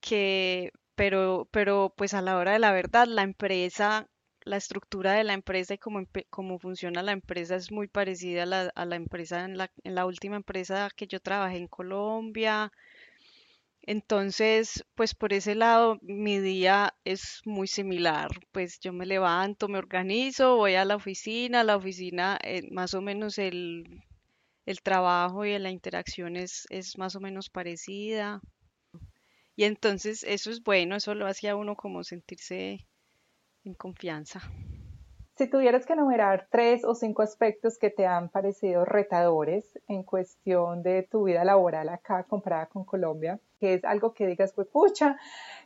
que 0.00 0.72
pero 0.96 1.48
pero 1.52 1.94
pues 1.96 2.14
a 2.14 2.22
la 2.22 2.38
hora 2.38 2.52
de 2.52 2.58
la 2.60 2.72
verdad 2.72 3.06
la 3.08 3.22
empresa 3.22 4.08
la 4.44 4.56
estructura 4.56 5.12
de 5.12 5.24
la 5.24 5.34
empresa 5.34 5.74
y 5.74 5.78
cómo, 5.78 6.00
cómo 6.30 6.58
funciona 6.58 7.02
la 7.02 7.12
empresa 7.12 7.56
es 7.56 7.70
muy 7.72 7.88
parecida 7.88 8.44
a 8.44 8.46
la, 8.46 8.72
a 8.74 8.84
la 8.86 8.96
empresa 8.96 9.44
en 9.44 9.58
la, 9.58 9.70
en 9.84 9.94
la 9.94 10.06
última 10.06 10.36
empresa 10.36 10.88
que 10.96 11.06
yo 11.06 11.20
trabajé 11.20 11.58
en 11.58 11.68
Colombia. 11.68 12.72
Entonces, 13.82 14.84
pues 14.94 15.14
por 15.14 15.32
ese 15.32 15.54
lado, 15.54 15.98
mi 16.02 16.38
día 16.40 16.94
es 17.04 17.42
muy 17.44 17.66
similar. 17.66 18.30
Pues 18.52 18.80
yo 18.80 18.92
me 18.92 19.06
levanto, 19.06 19.68
me 19.68 19.78
organizo, 19.78 20.56
voy 20.56 20.74
a 20.76 20.84
la 20.84 20.96
oficina. 20.96 21.64
La 21.64 21.76
oficina, 21.76 22.38
eh, 22.42 22.62
más 22.70 22.94
o 22.94 23.02
menos 23.02 23.38
el, 23.38 24.02
el 24.66 24.82
trabajo 24.82 25.44
y 25.44 25.58
la 25.58 25.70
interacción 25.70 26.36
es, 26.36 26.66
es 26.70 26.98
más 26.98 27.16
o 27.16 27.20
menos 27.20 27.50
parecida. 27.50 28.40
Y 29.56 29.64
entonces 29.64 30.24
eso 30.24 30.50
es 30.50 30.62
bueno, 30.62 30.96
eso 30.96 31.14
lo 31.14 31.26
hacía 31.26 31.56
uno 31.56 31.76
como 31.76 32.04
sentirse 32.04 32.86
en 33.64 33.74
confianza. 33.74 34.40
Si 35.36 35.48
tuvieras 35.48 35.86
que 35.86 35.94
enumerar 35.94 36.46
tres 36.50 36.84
o 36.84 36.94
cinco 36.94 37.22
aspectos 37.22 37.78
que 37.78 37.90
te 37.90 38.06
han 38.06 38.28
parecido 38.28 38.84
retadores 38.84 39.78
en 39.88 40.02
cuestión 40.02 40.82
de 40.82 41.02
tu 41.04 41.24
vida 41.24 41.44
laboral 41.44 41.88
acá 41.88 42.24
comparada 42.24 42.66
con 42.66 42.84
Colombia, 42.84 43.40
que 43.62 43.74
es 43.74 43.84
algo 43.84 44.12
que 44.12 44.26
digas, 44.26 44.52
pues 44.52 44.66
pucha, 44.66 45.16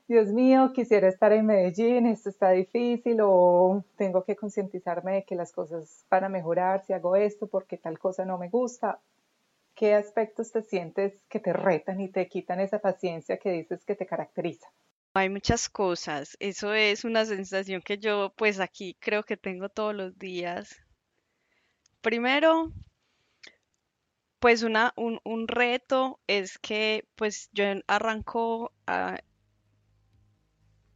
Dios 0.07 0.29
mío, 0.29 0.73
quisiera 0.75 1.09
estar 1.09 1.33
en 1.33 1.47
Medellín, 1.47 2.05
esto 2.07 2.29
está 2.29 2.51
difícil 2.51 3.17
o 3.23 3.83
tengo 3.97 4.23
que 4.23 4.37
concientizarme 4.37 5.15
de 5.15 5.25
que 5.25 5.35
las 5.35 5.51
cosas 5.51 6.05
van 6.11 6.25
a 6.25 6.29
mejorar 6.29 6.85
si 6.85 6.93
hago 6.93 7.17
esto 7.17 7.47
porque 7.47 7.79
tal 7.79 7.99
cosa 7.99 8.27
no 8.27 8.37
me 8.37 8.51
gusta. 8.51 9.01
¿Qué 9.75 9.95
aspectos 9.95 10.53
te 10.53 10.61
sientes 10.61 11.23
que 11.31 11.41
te 11.41 11.55
retan 11.55 11.99
y 12.03 12.11
te 12.11 12.29
quitan 12.29 12.61
esa 12.61 12.81
paciencia 12.81 13.39
que 13.39 13.51
dices 13.51 13.83
que 13.87 13.95
te 13.95 14.05
caracteriza? 14.05 14.67
Hay 15.15 15.31
muchas 15.31 15.71
cosas. 15.71 16.37
Eso 16.39 16.75
es 16.75 17.07
una 17.07 17.25
sensación 17.25 17.81
que 17.81 17.97
yo 17.97 18.35
pues 18.37 18.61
aquí 18.61 18.95
creo 19.01 19.23
que 19.23 19.39
tengo 19.39 19.71
todos 19.71 19.95
los 19.95 20.19
días. 20.19 20.77
Primero, 22.03 22.73
pues 24.41 24.63
una, 24.63 24.93
un, 24.97 25.21
un 25.25 25.49
reto 25.49 26.21
es 26.27 26.59
que 26.59 27.05
pues 27.17 27.51
yo 27.53 27.65
arranco, 27.87 28.73
a- 28.87 29.19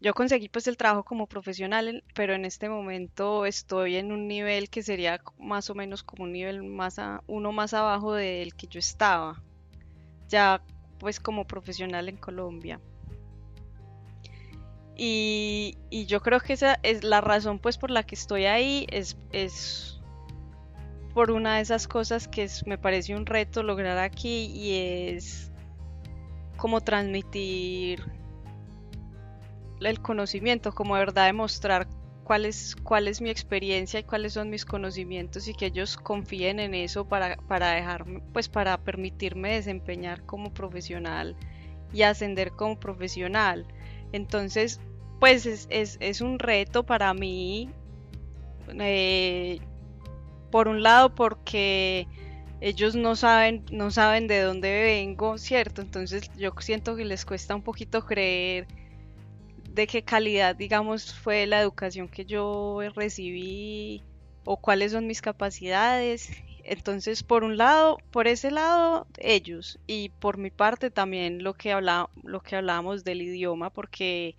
yo 0.01 0.15
conseguí 0.15 0.49
pues 0.49 0.67
el 0.67 0.77
trabajo 0.77 1.05
como 1.05 1.27
profesional, 1.27 2.03
pero 2.15 2.35
en 2.35 2.45
este 2.45 2.69
momento 2.69 3.45
estoy 3.47 3.97
en 3.97 4.13
un 4.13 4.29
nivel 4.29 4.71
que 4.71 4.83
sería 4.83 5.21
más 5.39 5.69
o 5.71 5.75
menos 5.75 6.03
como 6.03 6.25
un 6.25 6.33
nivel 6.33 6.63
más 6.63 6.99
a, 6.99 7.23
uno 7.27 7.53
más 7.53 7.75
abajo 7.75 8.15
del 8.15 8.55
que 8.55 8.67
yo 8.67 8.79
estaba, 8.79 9.43
ya 10.29 10.63
pues 10.99 11.21
como 11.21 11.47
profesional 11.47 12.09
en 12.09 12.17
Colombia. 12.17 12.81
Y, 14.97 15.79
y 15.89 16.05
yo 16.07 16.21
creo 16.21 16.41
que 16.41 16.53
esa 16.53 16.79
es 16.83 17.05
la 17.05 17.21
razón 17.23 17.59
pues 17.59 17.79
por 17.79 17.91
la 17.91 18.03
que 18.03 18.15
estoy 18.15 18.45
ahí, 18.45 18.87
es, 18.91 19.17
es 19.33 20.00
por 21.15 21.31
una 21.31 21.57
de 21.57 21.63
esas 21.63 21.89
cosas 21.89 22.29
que 22.29 22.49
me 22.67 22.79
parece 22.79 23.15
un 23.15 23.27
reto 23.27 23.63
lograr 23.63 23.99
aquí 23.99 24.47
y 24.47 24.75
es 25.09 25.51
como 26.57 26.81
transmitir 26.81 28.03
el 29.81 30.01
conocimiento, 30.01 30.73
como 30.73 30.95
de 30.95 31.01
verdad 31.01 31.27
demostrar 31.27 31.89
cuál 32.25 32.45
es, 32.45 32.77
cuál 32.77 33.09
es 33.09 33.21
mi 33.21 33.31
experiencia 33.31 33.99
y 33.99 34.05
cuáles 34.05 34.35
son 34.35 34.51
mis 34.51 34.65
conocimientos 34.65 35.49
y 35.49 35.55
que 35.55 35.67
ellos 35.67 35.97
confíen 35.97 36.61
en 36.61 36.75
eso 36.75 37.09
para, 37.09 37.37
para 37.37 37.73
dejarme, 37.73 38.23
pues 38.33 38.49
para 38.49 38.77
permitirme 38.79 39.55
desempeñar 39.55 40.25
como 40.27 40.53
profesional 40.53 41.35
y 41.93 42.03
ascender 42.03 42.53
como 42.53 42.79
profesional. 42.79 43.67
Entonces, 44.13 44.81
pues 45.19 45.47
es, 45.47 45.67
es, 45.71 45.97
es 46.01 46.21
un 46.21 46.39
reto 46.39 46.85
para 46.85 47.13
mí, 47.15 47.71
eh, 48.79 49.61
por 50.51 50.69
un 50.69 50.83
lado 50.83 51.15
porque 51.15 52.07
ellos 52.61 52.95
no 52.95 53.17
saben, 53.17 53.65
no 53.71 53.91
saben 53.91 54.27
de 54.27 54.41
dónde 54.41 54.83
vengo, 54.83 55.39
¿cierto? 55.39 55.81
Entonces 55.83 56.31
yo 56.37 56.53
siento 56.61 56.97
que 56.97 57.05
les 57.05 57.25
cuesta 57.25 57.55
un 57.55 57.63
poquito 57.63 58.05
creer 58.05 58.67
de 59.75 59.87
qué 59.87 60.03
calidad, 60.03 60.57
digamos, 60.57 61.15
fue 61.15 61.47
la 61.47 61.61
educación 61.61 62.09
que 62.09 62.25
yo 62.25 62.81
recibí 62.95 64.03
o 64.45 64.57
cuáles 64.57 64.93
son 64.93 65.07
mis 65.07 65.23
capacidades. 65.23 66.31
Entonces, 66.65 67.23
por 67.23 67.45
un 67.45 67.57
lado, 67.57 67.99
por 68.11 68.29
ese 68.29 68.51
lado, 68.51 69.07
ellos, 69.19 69.79
y 69.87 70.11
por 70.11 70.37
mi 70.37 70.51
parte 70.51 70.91
también 70.91 71.43
lo 71.43 71.55
que 71.55 71.73
habla, 71.73 72.11
lo 72.23 72.43
que 72.43 72.57
hablábamos 72.57 73.05
del 73.05 73.23
idioma, 73.23 73.71
porque 73.71 74.37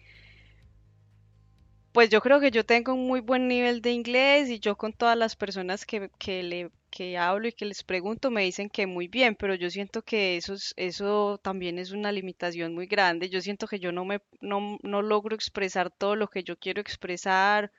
pues 1.94 2.10
yo 2.10 2.22
creo 2.22 2.40
que 2.40 2.52
yo 2.52 2.66
tengo 2.66 2.94
un 2.94 3.08
muy 3.08 3.20
buen 3.22 3.48
nivel 3.48 3.82
de 3.82 3.92
inglés 3.92 4.50
y 4.50 4.60
yo 4.60 4.78
con 4.78 4.94
todas 4.94 5.18
las 5.18 5.36
personas 5.36 5.86
que, 5.86 6.10
que 6.20 6.44
le 6.44 6.72
que 6.90 7.18
hablo 7.18 7.48
y 7.48 7.54
que 7.54 7.64
les 7.66 7.84
pregunto 7.84 8.30
me 8.32 8.44
dicen 8.44 8.70
que 8.70 8.86
muy 8.86 9.08
bien, 9.08 9.36
pero 9.36 9.56
yo 9.56 9.70
siento 9.70 10.02
que 10.04 10.36
eso 10.38 10.54
es- 10.56 10.74
eso 10.78 11.40
también 11.42 11.80
es 11.80 11.92
una 11.92 12.12
limitación 12.12 12.74
muy 12.76 12.86
grande. 12.88 13.30
Yo 13.30 13.40
siento 13.42 13.66
que 13.68 13.80
yo 13.80 13.92
no 13.94 14.04
me 14.06 14.22
no, 14.42 14.78
no 14.84 15.02
logro 15.02 15.34
expresar 15.36 15.90
todo 15.92 16.16
lo 16.18 16.28
que 16.30 16.44
yo 16.44 16.58
quiero 16.60 16.82
expresar 16.82 17.72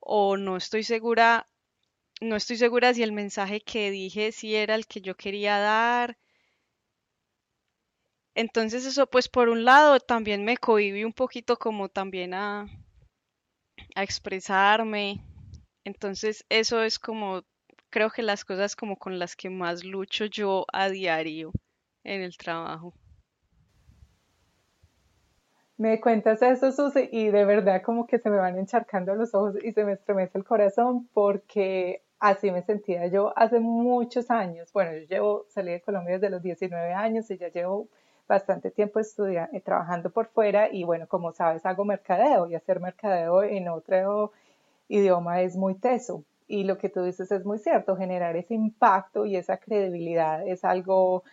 o 0.00 0.36
no 0.38 0.56
estoy 0.56 0.84
segura, 0.84 1.48
no 2.22 2.36
estoy 2.36 2.56
segura 2.58 2.94
si 2.94 3.02
el 3.04 3.12
mensaje 3.12 3.60
que 3.62 3.90
dije 3.92 4.32
si 4.32 4.54
era 4.56 4.74
el 4.76 4.86
que 4.88 5.00
yo 5.02 5.16
quería 5.16 5.58
dar. 5.58 6.18
Entonces 8.36 8.84
eso 8.86 9.08
pues 9.08 9.28
por 9.28 9.48
un 9.48 9.64
lado 9.64 9.98
también 9.98 10.44
me 10.44 10.56
cohibí 10.56 11.02
un 11.02 11.12
poquito 11.12 11.56
como 11.56 11.88
también 11.88 12.32
a 12.34 12.66
a 13.94 14.02
expresarme. 14.02 15.20
Entonces, 15.84 16.44
eso 16.48 16.82
es 16.82 16.98
como, 16.98 17.42
creo 17.90 18.10
que 18.10 18.22
las 18.22 18.44
cosas 18.44 18.76
como 18.76 18.96
con 18.96 19.18
las 19.18 19.36
que 19.36 19.50
más 19.50 19.84
lucho 19.84 20.26
yo 20.26 20.66
a 20.72 20.88
diario 20.88 21.52
en 22.04 22.22
el 22.22 22.36
trabajo. 22.36 22.94
Me 25.76 26.00
cuentas 26.00 26.40
eso, 26.40 26.70
Susi, 26.70 27.08
y 27.10 27.30
de 27.30 27.44
verdad 27.44 27.82
como 27.82 28.06
que 28.06 28.20
se 28.20 28.30
me 28.30 28.36
van 28.36 28.56
encharcando 28.58 29.14
los 29.16 29.34
ojos 29.34 29.56
y 29.62 29.72
se 29.72 29.84
me 29.84 29.94
estremece 29.94 30.38
el 30.38 30.44
corazón 30.44 31.08
porque 31.12 32.02
así 32.20 32.52
me 32.52 32.62
sentía 32.62 33.08
yo 33.08 33.36
hace 33.36 33.58
muchos 33.58 34.30
años. 34.30 34.72
Bueno, 34.72 34.92
yo 34.92 35.06
llevo, 35.06 35.46
salí 35.48 35.72
de 35.72 35.80
Colombia 35.80 36.14
desde 36.14 36.30
los 36.30 36.42
19 36.42 36.92
años 36.92 37.28
y 37.30 37.38
ya 37.38 37.48
llevo 37.48 37.88
bastante 38.28 38.70
tiempo 38.70 39.00
estudiando, 39.00 39.60
trabajando 39.62 40.10
por 40.10 40.26
fuera 40.28 40.68
y 40.72 40.84
bueno, 40.84 41.06
como 41.06 41.32
sabes, 41.32 41.64
hago 41.66 41.84
mercadeo 41.84 42.48
y 42.48 42.54
hacer 42.54 42.80
mercadeo 42.80 43.42
en 43.42 43.68
otro 43.68 44.32
idioma 44.88 45.42
es 45.42 45.56
muy 45.56 45.74
teso. 45.74 46.24
Y 46.46 46.64
lo 46.64 46.76
que 46.78 46.88
tú 46.88 47.02
dices 47.02 47.30
es 47.32 47.44
muy 47.44 47.58
cierto, 47.58 47.96
generar 47.96 48.36
ese 48.36 48.54
impacto 48.54 49.24
y 49.24 49.36
esa 49.36 49.56
credibilidad 49.56 50.46
es 50.46 50.64
algo 50.64 51.24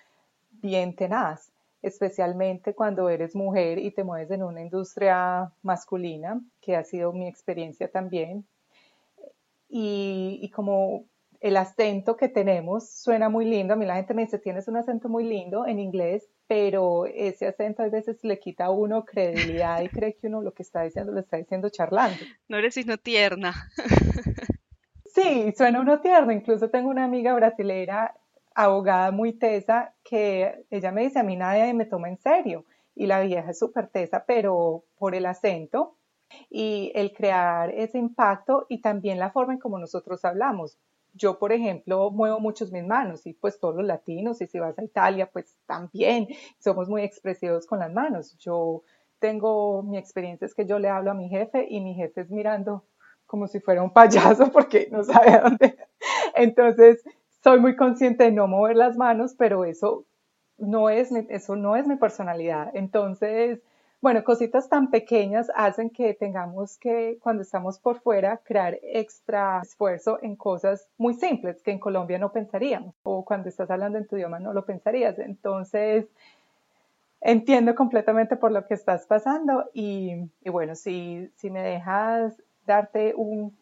bien 0.62 0.96
tenaz, 0.96 1.52
especialmente 1.82 2.74
cuando 2.74 3.10
eres 3.10 3.36
mujer 3.36 3.78
y 3.80 3.92
te 3.92 4.04
mueves 4.04 4.32
en 4.32 4.44
una 4.44 4.62
industria 4.62 5.52
masculina, 5.64 6.42
que 6.62 6.76
ha 6.76 6.84
sido 6.84 7.12
mi 7.12 7.28
experiencia 7.28 7.90
también. 7.90 8.46
Y, 9.68 10.40
y 10.42 10.50
como 10.50 11.06
el 11.42 11.58
acento 11.58 12.16
que 12.16 12.30
tenemos 12.30 12.90
suena 12.90 13.28
muy 13.28 13.46
lindo, 13.46 13.74
a 13.74 13.78
mí 13.78 13.86
la 13.86 13.96
gente 13.96 14.14
me 14.14 14.24
dice, 14.24 14.38
tienes 14.38 14.68
un 14.68 14.78
acento 14.78 15.10
muy 15.10 15.24
lindo 15.24 15.66
en 15.66 15.80
inglés, 15.80 16.30
pero 16.52 17.06
ese 17.06 17.48
acento 17.48 17.82
a 17.82 17.88
veces 17.88 18.22
le 18.26 18.38
quita 18.38 18.66
a 18.66 18.72
uno 18.72 19.06
credibilidad 19.06 19.82
y 19.82 19.88
cree 19.88 20.16
que 20.16 20.28
uno 20.28 20.42
lo 20.42 20.54
que 20.54 20.64
está 20.64 20.82
diciendo 20.82 21.14
lo 21.14 21.22
está 21.22 21.38
diciendo 21.38 21.70
charlando. 21.70 22.18
No 22.50 22.58
eres 22.58 22.74
sino 22.74 22.98
tierna. 22.98 23.54
Sí, 25.06 25.54
suena 25.58 25.82
uno 25.82 26.00
tierno. 26.00 26.32
Incluso 26.32 26.70
tengo 26.70 26.90
una 26.90 27.04
amiga 27.04 27.34
brasilera, 27.34 28.16
abogada 28.56 29.12
muy 29.12 29.34
tesa, 29.34 29.94
que 30.06 30.64
ella 30.70 30.94
me 30.94 31.04
dice, 31.04 31.20
a 31.20 31.24
mí 31.24 31.36
nadie 31.36 31.74
me 31.74 31.84
toma 31.84 32.08
en 32.08 32.18
serio. 32.18 32.64
Y 32.96 33.08
la 33.08 33.20
vieja 33.20 33.52
es 33.52 33.60
súper 33.60 33.88
tesa, 33.88 34.24
pero 34.26 34.86
por 34.98 35.14
el 35.14 35.26
acento 35.26 35.98
y 36.50 36.94
el 36.96 37.12
crear 37.12 37.72
ese 37.72 37.98
impacto 37.98 38.66
y 38.70 38.80
también 38.80 39.20
la 39.20 39.32
forma 39.32 39.52
en 39.52 39.60
como 39.60 39.80
nosotros 39.80 40.24
hablamos. 40.24 40.78
Yo, 41.13 41.39
por 41.39 41.52
ejemplo, 41.52 42.10
muevo 42.12 42.39
muchos 42.39 42.71
mis 42.71 42.86
manos 42.86 43.26
y 43.28 43.34
pues 43.34 43.60
todos 43.60 43.76
los 43.76 43.86
latinos, 43.86 44.41
y 44.41 44.47
si 44.47 44.60
vas 44.60 44.78
a 44.80 44.84
Italia, 44.84 45.30
pues 45.32 45.58
también 45.65 46.28
somos 46.60 46.89
muy 46.89 47.04
expresivos 47.04 47.65
con 47.65 47.80
las 47.80 47.91
manos. 47.91 48.38
Yo 48.38 48.84
tengo, 49.19 49.84
mi 49.84 49.97
experiencia 49.97 50.45
es 50.45 50.56
que 50.56 50.65
yo 50.65 50.80
le 50.80 50.89
hablo 50.89 51.12
a 51.12 51.13
mi 51.15 51.30
jefe 51.30 51.67
y 51.69 51.82
mi 51.82 51.93
jefe 51.95 52.21
es 52.21 52.32
mirando 52.32 52.86
como 53.26 53.47
si 53.47 53.60
fuera 53.60 53.84
un 53.84 53.91
payaso 53.93 54.52
porque 54.54 54.88
no 54.91 55.04
sabe 55.04 55.32
a 55.32 55.41
dónde. 55.41 55.78
Entonces, 56.36 57.04
soy 57.43 57.60
muy 57.60 57.76
consciente 57.76 58.26
de 58.26 58.32
no 58.32 58.47
mover 58.47 58.76
las 58.78 58.97
manos, 58.97 59.36
pero 59.38 59.65
eso 59.65 60.06
no 60.58 60.89
es 60.89 61.12
eso 61.12 61.56
no 61.56 61.76
es 61.76 61.88
mi 61.88 61.95
personalidad. 61.97 62.71
Entonces, 62.74 63.60
bueno, 64.02 64.24
cositas 64.24 64.68
tan 64.68 64.90
pequeñas 64.90 65.52
hacen 65.56 65.92
que 65.92 66.16
tengamos 66.16 66.78
que, 66.80 67.20
cuando 67.22 67.44
estamos 67.44 67.78
por 67.78 68.00
fuera, 68.00 68.38
crear 68.38 68.80
extra 68.82 69.62
esfuerzo 69.62 70.18
en 70.24 70.36
cosas 70.36 70.88
muy 70.98 71.14
simples 71.14 71.62
que 71.62 71.70
en 71.70 71.80
Colombia 71.80 72.18
no 72.18 72.32
pensaríamos, 72.32 72.96
o 73.04 73.24
cuando 73.24 73.50
estás 73.50 73.70
hablando 73.70 74.00
en 74.00 74.08
tu 74.08 74.16
idioma 74.18 74.40
no 74.40 74.54
lo 74.54 74.66
pensarías. 74.66 75.20
Entonces, 75.20 76.08
entiendo 77.22 77.76
completamente 77.76 78.38
por 78.38 78.52
lo 78.52 78.66
que 78.66 78.74
estás 78.74 79.06
pasando 79.06 79.70
y, 79.72 80.32
bueno, 80.46 80.74
si, 80.76 81.32
me 81.44 81.62
dejas 81.62 82.34
darte 82.66 83.14
un 83.16 83.56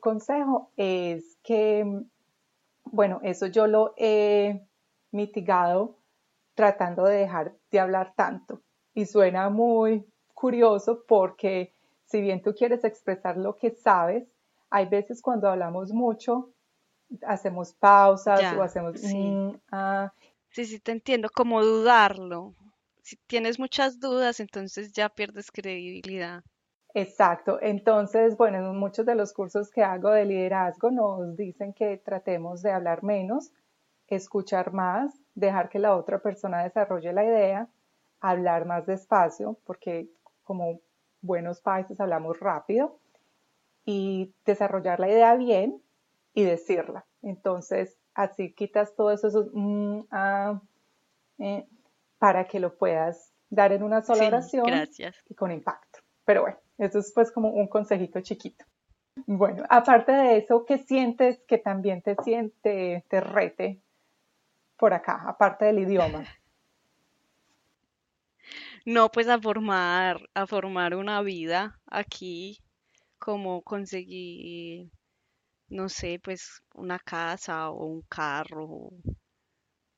consejo, 0.00 0.70
es 0.76 1.36
que, 1.44 2.02
bueno, 2.84 3.20
eso 3.22 3.46
yo 3.46 3.68
lo 3.68 3.94
he 3.96 4.60
mitigado 5.12 5.96
tratando 6.54 7.04
de 7.04 7.16
dejar 7.18 7.52
de 7.70 7.78
hablar 7.78 8.14
tanto. 8.16 8.60
Y 8.94 9.06
suena 9.06 9.50
muy 9.50 10.06
curioso 10.32 11.04
porque 11.06 11.74
si 12.06 12.20
bien 12.20 12.42
tú 12.42 12.54
quieres 12.54 12.84
expresar 12.84 13.36
lo 13.36 13.56
que 13.56 13.70
sabes, 13.70 14.28
hay 14.70 14.86
veces 14.86 15.20
cuando 15.20 15.48
hablamos 15.48 15.92
mucho, 15.92 16.50
hacemos 17.26 17.72
pausas 17.74 18.40
o 18.56 18.62
hacemos... 18.62 19.00
Sí. 19.00 19.16
Mm, 19.16 19.60
ah. 19.72 20.12
sí, 20.50 20.64
sí, 20.64 20.80
te 20.80 20.92
entiendo, 20.92 21.28
como 21.32 21.62
dudarlo. 21.62 22.54
Si 23.02 23.16
tienes 23.26 23.58
muchas 23.58 24.00
dudas, 24.00 24.40
entonces 24.40 24.92
ya 24.92 25.08
pierdes 25.08 25.50
credibilidad. 25.50 26.42
Exacto. 26.94 27.58
Entonces, 27.60 28.36
bueno, 28.36 28.58
en 28.58 28.76
muchos 28.76 29.04
de 29.04 29.14
los 29.14 29.32
cursos 29.32 29.70
que 29.70 29.82
hago 29.82 30.10
de 30.10 30.24
liderazgo 30.24 30.90
nos 30.90 31.36
dicen 31.36 31.72
que 31.72 31.98
tratemos 31.98 32.62
de 32.62 32.70
hablar 32.70 33.02
menos, 33.02 33.52
escuchar 34.06 34.72
más, 34.72 35.12
dejar 35.34 35.68
que 35.68 35.78
la 35.78 35.96
otra 35.96 36.20
persona 36.20 36.62
desarrolle 36.62 37.12
la 37.12 37.24
idea, 37.24 37.68
hablar 38.30 38.64
más 38.64 38.86
despacio, 38.86 39.58
porque 39.64 40.08
como 40.42 40.80
buenos 41.20 41.60
países 41.60 42.00
hablamos 42.00 42.40
rápido, 42.40 42.98
y 43.84 44.34
desarrollar 44.46 44.98
la 44.98 45.08
idea 45.08 45.34
bien 45.36 45.82
y 46.32 46.44
decirla. 46.44 47.04
Entonces, 47.22 47.98
así 48.14 48.52
quitas 48.54 48.94
todo 48.94 49.10
eso, 49.10 49.50
mm, 49.52 50.06
ah, 50.10 50.60
eh, 51.38 51.66
para 52.18 52.46
que 52.46 52.60
lo 52.60 52.76
puedas 52.76 53.32
dar 53.50 53.72
en 53.72 53.82
una 53.82 54.02
sola 54.02 54.26
oración 54.26 54.66
y 55.28 55.34
con 55.34 55.52
impacto. 55.52 56.00
Pero 56.24 56.42
bueno, 56.42 56.56
eso 56.78 56.98
es 56.98 57.12
pues 57.14 57.30
como 57.30 57.50
un 57.50 57.68
consejito 57.68 58.20
chiquito. 58.20 58.64
Bueno, 59.26 59.64
aparte 59.68 60.12
de 60.12 60.38
eso, 60.38 60.64
¿qué 60.64 60.78
sientes 60.78 61.40
que 61.46 61.58
también 61.58 62.02
te 62.02 62.16
siente, 62.24 63.04
te 63.08 63.20
rete 63.20 63.80
por 64.76 64.94
acá, 64.94 65.22
aparte 65.26 65.66
del 65.66 65.80
idioma? 65.80 66.24
No, 68.86 69.10
pues 69.10 69.28
a 69.28 69.38
formar, 69.40 70.20
a 70.34 70.46
formar 70.46 70.94
una 70.94 71.20
vida 71.22 71.80
aquí, 71.86 72.58
como 73.18 73.62
conseguir, 73.62 74.90
no 75.68 75.88
sé, 75.88 76.20
pues 76.22 76.62
una 76.74 76.98
casa 76.98 77.70
o 77.70 77.86
un 77.86 78.02
carro, 78.02 78.90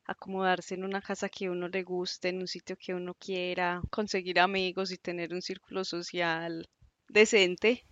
acomodarse 0.04 0.74
en 0.74 0.84
una 0.84 1.02
casa 1.02 1.28
que 1.28 1.50
uno 1.50 1.68
le 1.68 1.82
guste, 1.82 2.28
en 2.30 2.38
un 2.38 2.46
sitio 2.46 2.76
que 2.76 2.94
uno 2.94 3.14
quiera, 3.14 3.80
conseguir 3.90 4.40
amigos 4.40 4.90
y 4.92 4.98
tener 4.98 5.32
un 5.34 5.42
círculo 5.42 5.84
social 5.84 6.68
decente. 7.08 7.84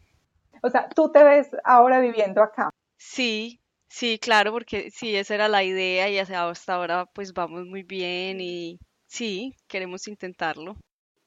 O 0.63 0.71
sea, 0.71 0.89
tú 0.89 1.11
te 1.13 1.23
ves 1.23 1.51
ahora 1.65 2.01
viviendo 2.01 2.43
acá. 2.43 2.71
Sí, 2.97 3.61
Sí, 3.89 4.19
claro, 4.19 4.51
porque 4.51 4.91
sí, 4.91 5.15
esa 5.15 5.37
era 5.37 5.47
la 5.47 5.63
idea 5.63 6.09
y 6.11 6.19
hasta 6.19 6.75
ahora 6.75 7.07
pues 7.15 7.33
vamos 7.33 7.65
muy 7.65 7.85
bien 7.85 8.41
y 8.41 8.81
sí, 9.15 9.55
queremos 9.69 10.07
intentarlo. 10.09 10.77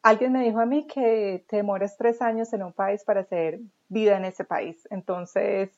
Alguien 0.04 0.32
me 0.32 0.44
dijo 0.44 0.60
a 0.60 0.66
mí 0.66 0.88
que 0.88 1.46
te 1.48 1.58
demoras 1.58 1.98
tres 1.98 2.22
años 2.22 2.54
en 2.54 2.64
un 2.64 2.74
país 2.74 3.04
para 3.04 3.22
hacer 3.22 3.60
vida 3.90 4.18
en 4.18 4.26
ese 4.26 4.44
país. 4.44 4.88
Entonces, 4.90 5.72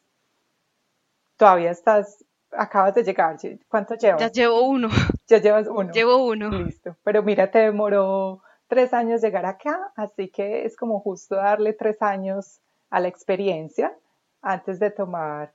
todavía 1.38 1.72
estás, 1.72 2.24
acabas 2.52 2.96
de 2.96 3.04
llegar. 3.04 3.38
¿Cuánto 3.68 3.96
llevas? 3.96 4.22
Ya 4.22 4.32
llevo 4.32 4.62
uno. 4.62 4.90
Ya 5.28 5.38
llevas 5.38 5.68
uno. 5.68 5.94
Llevo 5.94 6.26
uno. 6.26 6.50
Listo. 6.50 6.98
Pero 7.04 7.22
mira, 7.22 7.52
te 7.52 7.60
demoró 7.60 8.42
tres 8.68 8.94
años 8.96 9.22
llegar 9.22 9.46
acá, 9.46 9.92
así 9.96 10.30
que 10.30 10.66
es 10.66 10.76
como 10.76 11.02
justo 11.02 11.36
darle 11.36 11.74
tres 11.74 12.02
años 12.02 12.60
a 12.90 13.00
la 13.00 13.10
experiencia 13.10 13.96
antes 14.42 14.80
de 14.80 14.90
tomar 14.90 15.54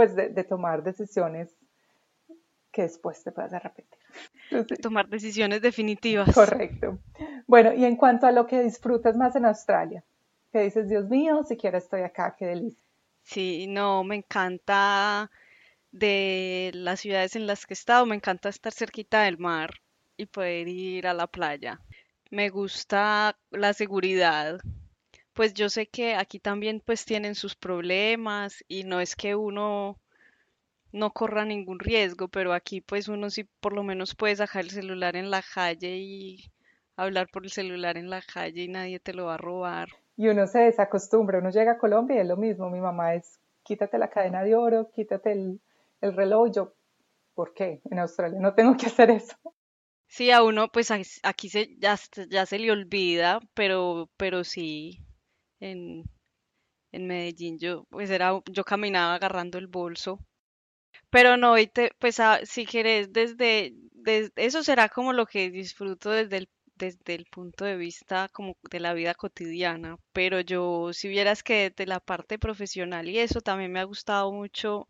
pues 0.00 0.16
de, 0.16 0.44
tomar 0.44 0.82
decisiones 0.82 1.54
que 2.72 2.82
después 2.82 3.22
te 3.22 3.32
puedas 3.32 3.52
arrepentir. 3.52 3.99
Tomar 4.82 5.08
decisiones 5.08 5.62
definitivas. 5.62 6.34
Correcto. 6.34 6.98
Bueno, 7.46 7.72
y 7.72 7.84
en 7.84 7.96
cuanto 7.96 8.26
a 8.26 8.32
lo 8.32 8.46
que 8.46 8.62
disfrutas 8.62 9.16
más 9.16 9.36
en 9.36 9.44
Australia, 9.44 10.04
que 10.52 10.60
dices, 10.60 10.88
Dios 10.88 11.08
mío, 11.08 11.42
siquiera 11.44 11.78
estoy 11.78 12.02
acá, 12.02 12.34
qué 12.38 12.46
delicia. 12.46 12.84
Sí, 13.22 13.66
no, 13.68 14.02
me 14.04 14.16
encanta 14.16 15.30
de 15.92 16.70
las 16.74 17.00
ciudades 17.00 17.36
en 17.36 17.46
las 17.46 17.66
que 17.66 17.74
he 17.74 17.76
estado, 17.76 18.06
me 18.06 18.16
encanta 18.16 18.48
estar 18.48 18.72
cerquita 18.72 19.22
del 19.22 19.38
mar 19.38 19.70
y 20.16 20.26
poder 20.26 20.68
ir 20.68 21.06
a 21.06 21.14
la 21.14 21.26
playa. 21.26 21.80
Me 22.30 22.48
gusta 22.48 23.36
la 23.50 23.72
seguridad, 23.72 24.60
pues 25.32 25.54
yo 25.54 25.68
sé 25.68 25.86
que 25.86 26.14
aquí 26.14 26.38
también 26.38 26.82
pues 26.84 27.04
tienen 27.04 27.34
sus 27.34 27.54
problemas 27.54 28.64
y 28.68 28.84
no 28.84 29.00
es 29.00 29.16
que 29.16 29.34
uno 29.34 29.98
no 30.92 31.10
corra 31.12 31.44
ningún 31.44 31.78
riesgo, 31.78 32.28
pero 32.28 32.52
aquí 32.52 32.80
pues 32.80 33.08
uno 33.08 33.30
sí 33.30 33.44
por 33.60 33.72
lo 33.72 33.82
menos 33.82 34.14
puede 34.14 34.36
sacar 34.36 34.64
el 34.64 34.70
celular 34.70 35.16
en 35.16 35.30
la 35.30 35.42
calle 35.42 35.96
y 35.98 36.44
hablar 36.96 37.28
por 37.32 37.44
el 37.44 37.50
celular 37.50 37.96
en 37.96 38.10
la 38.10 38.22
calle 38.22 38.62
y 38.62 38.68
nadie 38.68 39.00
te 39.00 39.14
lo 39.14 39.26
va 39.26 39.34
a 39.34 39.38
robar. 39.38 39.88
Y 40.16 40.28
uno 40.28 40.46
se 40.46 40.60
desacostumbra, 40.60 41.38
uno 41.38 41.50
llega 41.50 41.72
a 41.72 41.78
Colombia 41.78 42.16
y 42.16 42.20
es 42.20 42.26
lo 42.26 42.36
mismo, 42.36 42.68
mi 42.70 42.80
mamá 42.80 43.14
es 43.14 43.40
quítate 43.62 43.98
la 43.98 44.10
cadena 44.10 44.42
de 44.42 44.54
oro, 44.54 44.90
quítate 44.90 45.32
el, 45.32 45.60
el 46.00 46.14
reloj, 46.14 46.50
yo, 46.54 46.74
¿por 47.34 47.54
qué? 47.54 47.80
En 47.90 47.98
Australia 47.98 48.38
no 48.40 48.54
tengo 48.54 48.76
que 48.76 48.86
hacer 48.86 49.10
eso. 49.10 49.36
Sí, 50.08 50.30
a 50.32 50.42
uno 50.42 50.68
pues 50.72 50.90
aquí 50.90 51.48
se, 51.48 51.76
ya, 51.78 51.96
ya 52.28 52.44
se 52.44 52.58
le 52.58 52.72
olvida, 52.72 53.40
pero, 53.54 54.10
pero 54.16 54.42
sí, 54.44 54.98
en, 55.60 56.02
en 56.92 57.06
Medellín, 57.06 57.58
yo 57.58 57.84
pues 57.90 58.10
era, 58.10 58.40
yo 58.50 58.64
caminaba 58.64 59.14
agarrando 59.14 59.58
el 59.58 59.68
bolso. 59.68 60.18
Pero 61.10 61.36
no, 61.36 61.58
y 61.58 61.66
te, 61.66 61.92
pues 61.98 62.18
si 62.44 62.66
querés, 62.66 63.12
desde, 63.12 63.74
desde, 63.92 64.32
eso 64.36 64.62
será 64.62 64.88
como 64.88 65.12
lo 65.12 65.26
que 65.26 65.50
disfruto 65.50 66.10
desde 66.10 66.38
el, 66.38 66.48
desde 66.76 67.14
el 67.14 67.26
punto 67.26 67.64
de 67.64 67.76
vista 67.76 68.28
como 68.32 68.56
de 68.70 68.80
la 68.80 68.94
vida 68.94 69.14
cotidiana. 69.14 69.98
Pero 70.12 70.40
yo, 70.40 70.92
si 70.92 71.08
vieras 71.08 71.42
que 71.42 71.70
de 71.70 71.86
la 71.86 72.00
parte 72.00 72.38
profesional 72.38 73.08
y 73.08 73.18
eso 73.18 73.40
también 73.40 73.72
me 73.72 73.80
ha 73.80 73.84
gustado 73.84 74.32
mucho, 74.32 74.86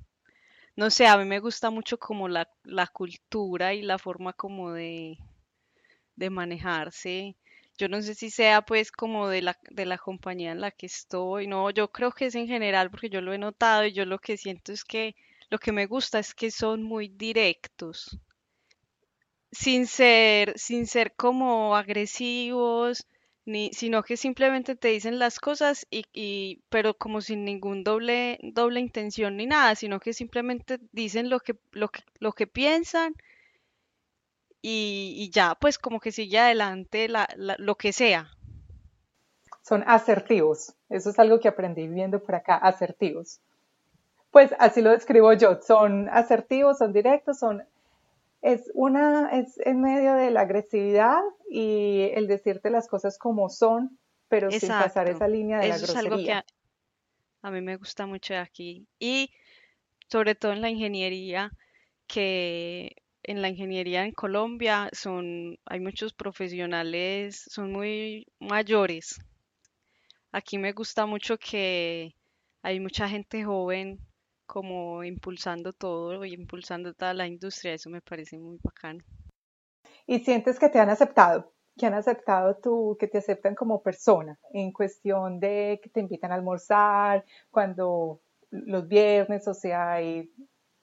no 0.77 0.91
sé, 0.91 1.07
a 1.07 1.17
mí 1.19 1.25
me 1.27 1.41
gusta 1.41 1.71
mucho 1.71 1.99
como 1.99 2.29
la, 2.29 2.49
la 2.65 2.87
cultura 2.89 3.75
y 3.75 3.83
la 3.83 3.99
forma 3.99 4.33
como 4.35 4.73
de, 4.73 5.19
de 6.17 6.31
manejarse 6.31 7.37
yo 7.79 7.89
no 7.89 8.03
sé 8.03 8.15
si 8.15 8.31
sea 8.31 8.63
pues 8.63 8.93
como 8.93 9.29
de 9.29 9.41
la, 9.43 9.59
de 9.71 9.87
la 9.87 9.97
compañía 9.99 10.53
en 10.53 10.61
la 10.61 10.71
que 10.71 10.87
estoy, 10.87 11.47
no, 11.47 11.71
yo 11.71 11.91
creo 11.91 12.13
que 12.13 12.27
es 12.27 12.35
en 12.35 12.47
general 12.47 12.91
porque 12.91 13.09
yo 13.09 13.23
lo 13.23 13.33
he 13.33 13.39
notado 13.39 13.87
y 13.87 13.93
yo 13.93 14.05
lo 14.05 14.19
que 14.19 14.37
siento 14.37 14.73
es 14.73 14.85
que 14.85 15.17
lo 15.51 15.59
que 15.59 15.73
me 15.73 15.87
gusta 15.87 16.21
es 16.21 16.35
que 16.35 16.51
son 16.51 16.83
muy 16.83 17.09
directos, 17.09 18.19
sin 19.51 19.87
ser, 19.87 20.57
sin 20.57 20.87
ser 20.87 21.15
como 21.17 21.77
agresivos, 21.77 23.07
sino 23.73 24.05
que 24.05 24.17
simplemente 24.17 24.77
te 24.77 24.89
dicen 24.89 25.19
las 25.19 25.41
cosas 25.41 25.87
y, 25.91 26.63
pero 26.69 26.95
como 26.95 27.21
sin 27.21 27.45
ningún 27.45 27.83
doble, 27.83 28.39
doble 28.43 28.79
intención 28.79 29.37
ni 29.37 29.47
nada, 29.47 29.75
sino 29.75 29.99
que 29.99 30.13
simplemente 30.13 30.79
dicen 30.93 31.29
lo 31.29 31.41
que, 31.41 31.57
lo 31.73 32.33
que, 32.33 32.47
piensan 32.47 33.15
y, 34.63 35.31
ya, 35.33 35.57
pues 35.57 35.79
como 35.79 35.99
que 35.99 36.13
sigue 36.13 36.39
adelante 36.39 37.09
lo 37.09 37.75
que 37.75 37.93
sea. 37.93 38.31
Son 39.63 39.83
asertivos, 39.87 40.75
eso 40.89 41.11
es 41.11 41.19
algo 41.19 41.41
que 41.41 41.49
aprendí 41.49 41.89
viviendo 41.89 42.23
por 42.23 42.37
acá, 42.37 42.55
asertivos. 42.57 43.41
Pues 44.31 44.55
así 44.59 44.81
lo 44.81 44.91
describo 44.91 45.33
yo, 45.33 45.61
son 45.61 46.09
asertivos, 46.09 46.79
son 46.79 46.93
directos, 46.93 47.39
son 47.39 47.65
es 48.43 48.71
una 48.75 49.31
es 49.39 49.59
en 49.59 49.83
medio 49.83 50.15
de 50.15 50.31
la 50.31 50.43
agresividad 50.43 51.21
y 51.51 52.11
el 52.15 52.27
decirte 52.27 52.71
las 52.71 52.89
cosas 52.89 53.19
como 53.19 53.51
son, 53.51 53.99
pero 54.29 54.51
sin 54.51 54.69
pasar 54.71 55.09
esa 55.11 55.29
línea 55.29 55.59
de 55.59 55.69
la 55.69 55.77
grosería. 55.77 56.01
Es 56.01 56.07
algo 56.07 56.17
que 56.25 56.43
a 57.43 57.51
mí 57.51 57.61
me 57.61 57.77
gusta 57.77 58.07
mucho 58.07 58.35
de 58.35 58.41
aquí 58.41 58.87
y 58.99 59.31
sobre 60.09 60.35
todo 60.35 60.53
en 60.53 60.63
la 60.63 60.71
ingeniería 60.71 61.53
que 62.07 62.97
en 63.23 63.43
la 63.43 63.49
ingeniería 63.49 64.05
en 64.05 64.13
Colombia 64.13 64.89
son, 64.93 65.59
hay 65.67 65.81
muchos 65.81 66.15
profesionales, 66.15 67.45
son 67.49 67.73
muy 67.73 68.27
mayores. 68.39 69.21
Aquí 70.33 70.57
me 70.57 70.73
gusta 70.73 71.07
mucho 71.07 71.37
que 71.39 72.15
hay 72.63 72.81
mucha 72.81 73.09
gente 73.09 73.45
joven 73.45 74.01
como 74.51 75.05
impulsando 75.05 75.73
todo 75.73 76.25
y 76.25 76.35
impulsando 76.35 76.93
toda 76.93 77.15
la 77.15 77.29
industria, 77.29 77.75
eso 77.75 77.89
me 77.89 78.01
parece 78.01 78.37
muy 78.37 78.59
bacano. 78.61 79.05
¿Y 80.09 80.19
sientes 80.19 80.59
que 80.59 80.69
te 80.69 80.81
han 80.81 80.91
aceptado? 80.91 81.53
que 81.79 81.87
han 81.87 81.95
aceptado 81.95 82.57
tú, 82.57 82.97
que 83.01 83.07
te 83.07 83.19
aceptan 83.19 83.55
como 83.55 83.81
persona, 83.81 84.39
en 84.53 84.71
cuestión 84.71 85.41
de 85.41 85.81
que 85.83 85.89
te 85.89 86.01
invitan 86.01 86.31
a 86.31 86.35
almorzar, 86.35 87.25
cuando 87.51 88.21
los 88.51 88.87
viernes, 88.87 89.49
o 89.49 89.55
sea, 89.55 89.93
hay 89.93 90.31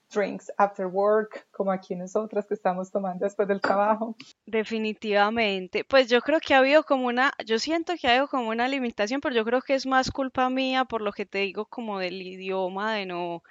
drinks 0.10 0.52
after 0.58 0.88
work, 0.88 1.48
como 1.52 1.72
aquí 1.72 1.96
nosotras 1.96 2.46
que 2.48 2.54
estamos 2.54 2.91
tomando 2.91 3.26
después 3.26 3.48
del 3.48 3.62
trabajo. 3.62 4.15
Definitivamente. 4.46 5.84
Pues 5.84 6.10
yo 6.10 6.22
creo 6.22 6.39
que 6.39 6.54
ha 6.54 6.60
habido 6.60 6.84
como 6.84 7.08
una, 7.08 7.34
yo 7.46 7.60
siento 7.60 7.93
que 8.00 8.08
ha 8.08 8.12
habido 8.12 8.28
como 8.28 8.50
una 8.50 8.67
limitación, 8.67 9.22
pero 9.22 9.36
yo 9.36 9.43
creo 9.46 9.62
que 9.62 9.76
es 9.76 9.86
más 9.86 10.12
culpa 10.12 10.50
mía 10.50 10.86
por 10.86 11.02
lo 11.02 11.12
que 11.12 11.26
te 11.26 11.39
digo 11.39 11.65
como 11.65 12.00
del 12.00 12.22
idioma, 12.22 12.93
de 12.96 13.06
no, 13.06 13.43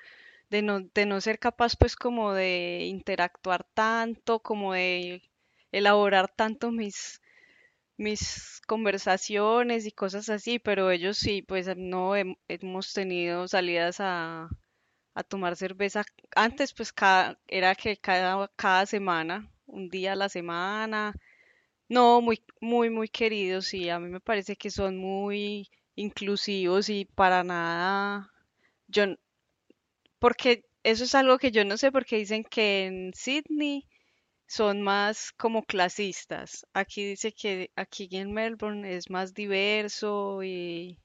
de 0.51 0.63
no, 0.63 0.81
de 0.81 1.07
no 1.07 1.21
ser 1.21 1.39
capaz 1.39 1.77
pues 1.77 1.97
como 1.97 2.33
de 2.33 2.87
interactuar 2.87 3.65
tanto, 3.75 4.41
como 4.41 4.73
de 4.73 5.23
elaborar 5.73 6.29
tanto 6.29 6.71
mis, 6.71 7.21
mis 7.97 8.61
conversaciones 8.67 9.87
y 9.87 9.93
cosas 9.93 10.29
así, 10.31 10.59
pero 10.59 10.91
ellos 10.91 11.19
sí, 11.19 11.43
pues 11.43 11.69
no 11.77 12.15
hemos 12.17 12.93
tenido 12.93 13.49
salidas 13.49 13.97
a, 14.01 14.49
a 15.17 15.25
tomar 15.25 15.57
cerveza. 15.57 16.05
Antes 16.37 16.73
pues 16.75 16.93
cada, 16.93 17.39
era 17.49 17.75
que 17.75 17.97
cada, 17.97 18.49
cada 18.57 18.87
semana, 18.87 19.51
un 19.67 19.89
día 19.89 20.13
a 20.13 20.17
la 20.17 20.29
semana. 20.29 21.15
No, 21.89 22.21
muy, 22.21 22.45
muy, 22.61 22.91
muy 22.91 23.09
queridos 23.09 23.73
y 23.75 23.89
a 23.91 23.99
mí 23.99 24.09
me 24.11 24.21
parece 24.21 24.57
que 24.57 24.71
son 24.71 24.99
muy 24.99 25.71
inclusivos 25.97 26.89
y 26.91 27.07
para 27.07 27.45
nada, 27.45 28.31
yo, 28.89 29.05
porque 30.19 30.65
eso 30.83 31.05
es 31.05 31.15
algo 31.15 31.39
que 31.39 31.51
yo 31.51 31.65
no 31.65 31.77
sé 31.79 31.93
porque 31.93 32.19
dicen 32.19 32.45
que 32.45 32.87
en 32.87 33.13
Sydney 33.15 33.87
son 34.47 34.83
más 34.83 35.33
como 35.33 35.65
clasistas. 35.65 36.67
Aquí 36.75 37.05
dice 37.07 37.33
que 37.33 37.71
aquí 37.77 38.09
en 38.13 38.33
Melbourne 38.33 38.95
es 38.97 39.11
más 39.11 39.35
diverso 39.35 40.43
y 40.43 40.99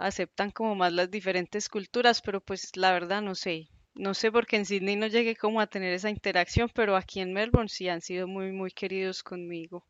aceptan 0.00 0.50
como 0.50 0.74
más 0.74 0.92
las 0.92 1.10
diferentes 1.10 1.68
culturas, 1.68 2.22
pero 2.22 2.40
pues 2.40 2.76
la 2.76 2.92
verdad 2.92 3.22
no 3.22 3.34
sé. 3.34 3.68
No 3.94 4.14
sé 4.14 4.32
porque 4.32 4.56
en 4.56 4.66
Sydney 4.66 4.96
no 4.96 5.06
llegué 5.08 5.36
como 5.36 5.60
a 5.60 5.66
tener 5.68 5.92
esa 5.94 6.10
interacción, 6.10 6.70
pero 6.74 6.96
aquí 6.96 7.20
en 7.20 7.32
Melbourne 7.34 7.68
sí 7.68 7.88
han 7.88 8.00
sido 8.02 8.26
muy, 8.28 8.52
muy 8.52 8.70
queridos 8.72 9.22
conmigo. 9.22 9.86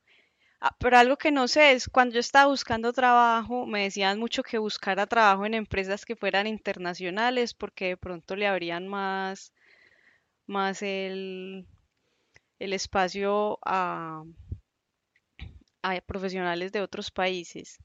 Ah, 0.61 0.75
pero 0.81 0.99
algo 0.99 1.16
que 1.18 1.31
no 1.33 1.49
sé 1.49 1.73
es 1.73 1.88
cuando 1.88 2.14
yo 2.14 2.20
estaba 2.20 2.49
buscando 2.51 2.92
trabajo, 2.92 3.66
me 3.66 3.85
decían 3.85 4.18
mucho 4.18 4.42
que 4.42 4.59
buscara 4.59 5.07
trabajo 5.07 5.46
en 5.46 5.55
empresas 5.55 6.05
que 6.07 6.16
fueran 6.16 6.46
internacionales 6.46 7.55
porque 7.55 7.88
de 7.88 7.96
pronto 7.99 8.37
le 8.37 8.46
abrían 8.46 8.88
más, 8.88 9.53
más 10.46 10.83
el, 10.83 11.66
el 12.61 12.73
espacio 12.75 13.59
a, 13.64 14.25
a 15.83 16.01
profesionales 16.01 16.73
de 16.73 16.81
otros 16.81 17.11
países. 17.11 17.79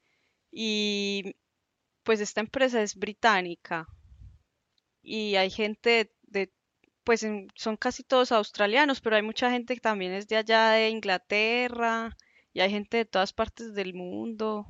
Y 0.51 1.35
pues 2.05 2.21
esta 2.21 2.39
empresa 2.39 2.81
es 2.81 2.95
británica 2.95 3.87
y 5.01 5.35
hay 5.35 5.49
gente 5.49 6.13
de, 6.23 6.53
pues 7.03 7.27
son 7.55 7.77
casi 7.77 8.03
todos 8.03 8.31
australianos, 8.31 9.01
pero 9.01 9.17
hay 9.17 9.21
mucha 9.21 9.51
gente 9.51 9.73
que 9.73 9.81
también 9.81 10.13
es 10.13 10.27
de 10.27 10.37
allá 10.37 10.69
de 10.69 10.89
Inglaterra 10.89 12.15
y 12.53 12.61
hay 12.61 12.69
gente 12.69 12.97
de 12.97 13.05
todas 13.05 13.33
partes 13.33 13.73
del 13.73 13.93
mundo. 13.93 14.65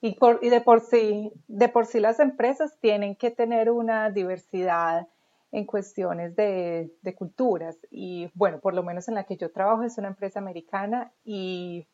Y, 0.00 0.16
por, 0.16 0.40
y 0.42 0.50
de 0.50 0.60
por 0.60 0.80
sí, 0.80 1.32
de 1.48 1.68
por 1.68 1.86
sí 1.86 1.98
las 1.98 2.20
empresas 2.20 2.78
tienen 2.80 3.16
que 3.16 3.30
tener 3.30 3.70
una 3.70 4.10
diversidad 4.10 5.08
en 5.54 5.66
cuestiones 5.66 6.34
de, 6.36 6.90
culturas. 7.16 7.78
Y 7.90 8.30
bueno, 8.34 8.60
por 8.60 8.74
lo 8.74 8.82
menos 8.82 9.08
en 9.08 9.14
la 9.14 9.24
que 9.24 9.36
yo 9.36 9.52
trabajo 9.52 9.84
es 9.84 9.96
una 9.98 10.08
empresa 10.08 10.40
americana 10.40 11.12
y 11.24 11.86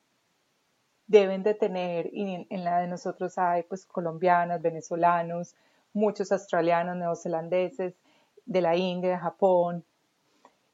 deben 1.10 1.42
de 1.42 1.54
tener, 1.54 2.08
y 2.12 2.46
en 2.48 2.64
la 2.64 2.78
de 2.78 2.86
nosotros 2.86 3.36
hay 3.36 3.64
pues 3.64 3.84
colombianas, 3.84 4.62
venezolanos, 4.62 5.56
muchos 5.92 6.30
australianos, 6.30 6.96
neozelandeses, 6.96 7.94
de 8.46 8.60
la 8.60 8.76
India, 8.76 9.18
Japón. 9.18 9.84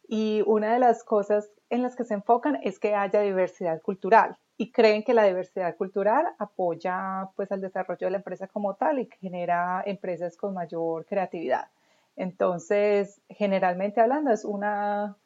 Y 0.06 0.42
una 0.46 0.74
de 0.74 0.78
las 0.78 1.04
cosas 1.04 1.48
en 1.70 1.82
las 1.82 1.96
que 1.96 2.04
se 2.04 2.12
enfocan 2.12 2.60
es 2.62 2.78
que 2.78 2.94
haya 2.94 3.22
diversidad 3.22 3.80
cultural 3.80 4.36
y 4.58 4.72
creen 4.72 5.04
que 5.04 5.14
la 5.14 5.24
diversidad 5.24 5.74
cultural 5.74 6.26
apoya 6.38 7.30
pues 7.34 7.50
al 7.50 7.62
desarrollo 7.62 8.06
de 8.06 8.10
la 8.10 8.18
empresa 8.18 8.46
como 8.46 8.74
tal 8.74 8.98
y 8.98 9.08
genera 9.18 9.82
empresas 9.86 10.36
con 10.36 10.52
mayor 10.52 11.06
creatividad. 11.06 11.70
Entonces, 12.14 13.22
generalmente 13.30 14.02
hablando, 14.02 14.32
es 14.32 14.44
una 14.44 15.16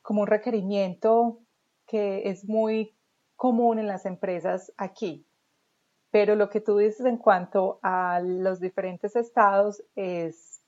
como 0.00 0.22
un 0.22 0.26
requerimiento 0.26 1.38
que 1.86 2.30
es 2.30 2.46
muy 2.48 2.95
común 3.36 3.78
en 3.78 3.86
las 3.86 4.06
empresas 4.06 4.72
aquí. 4.76 5.26
Pero 6.10 6.34
lo 6.34 6.48
que 6.48 6.60
tú 6.60 6.78
dices 6.78 7.06
en 7.06 7.18
cuanto 7.18 7.78
a 7.82 8.20
los 8.20 8.60
diferentes 8.60 9.16
estados 9.16 9.82
es 9.94 10.62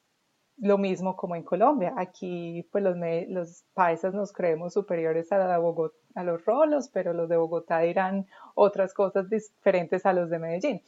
lo 0.59 0.77
mismo 0.77 1.17
como 1.17 1.37
en 1.37 1.45
Colombia. 1.45 1.95
Aquí, 1.97 2.69
pues 2.73 2.85
los, 2.85 2.97
los 3.29 3.65
paisas 3.75 4.13
nos 4.13 4.33
creemos 4.33 4.75
superiores 4.75 5.31
a, 5.33 5.39
la 5.39 5.59
Bogotá, 5.59 5.97
a 6.15 6.25
los 6.25 6.45
rolos, 6.45 6.91
pero 6.93 7.13
los 7.13 7.29
de 7.29 7.37
Bogotá 7.37 7.81
dirán 7.81 8.27
otras 8.55 8.93
cosas 8.93 9.31
diferentes 9.31 10.05
a 10.05 10.13
los 10.13 10.31
de 10.31 10.39
Medellín. 10.39 10.83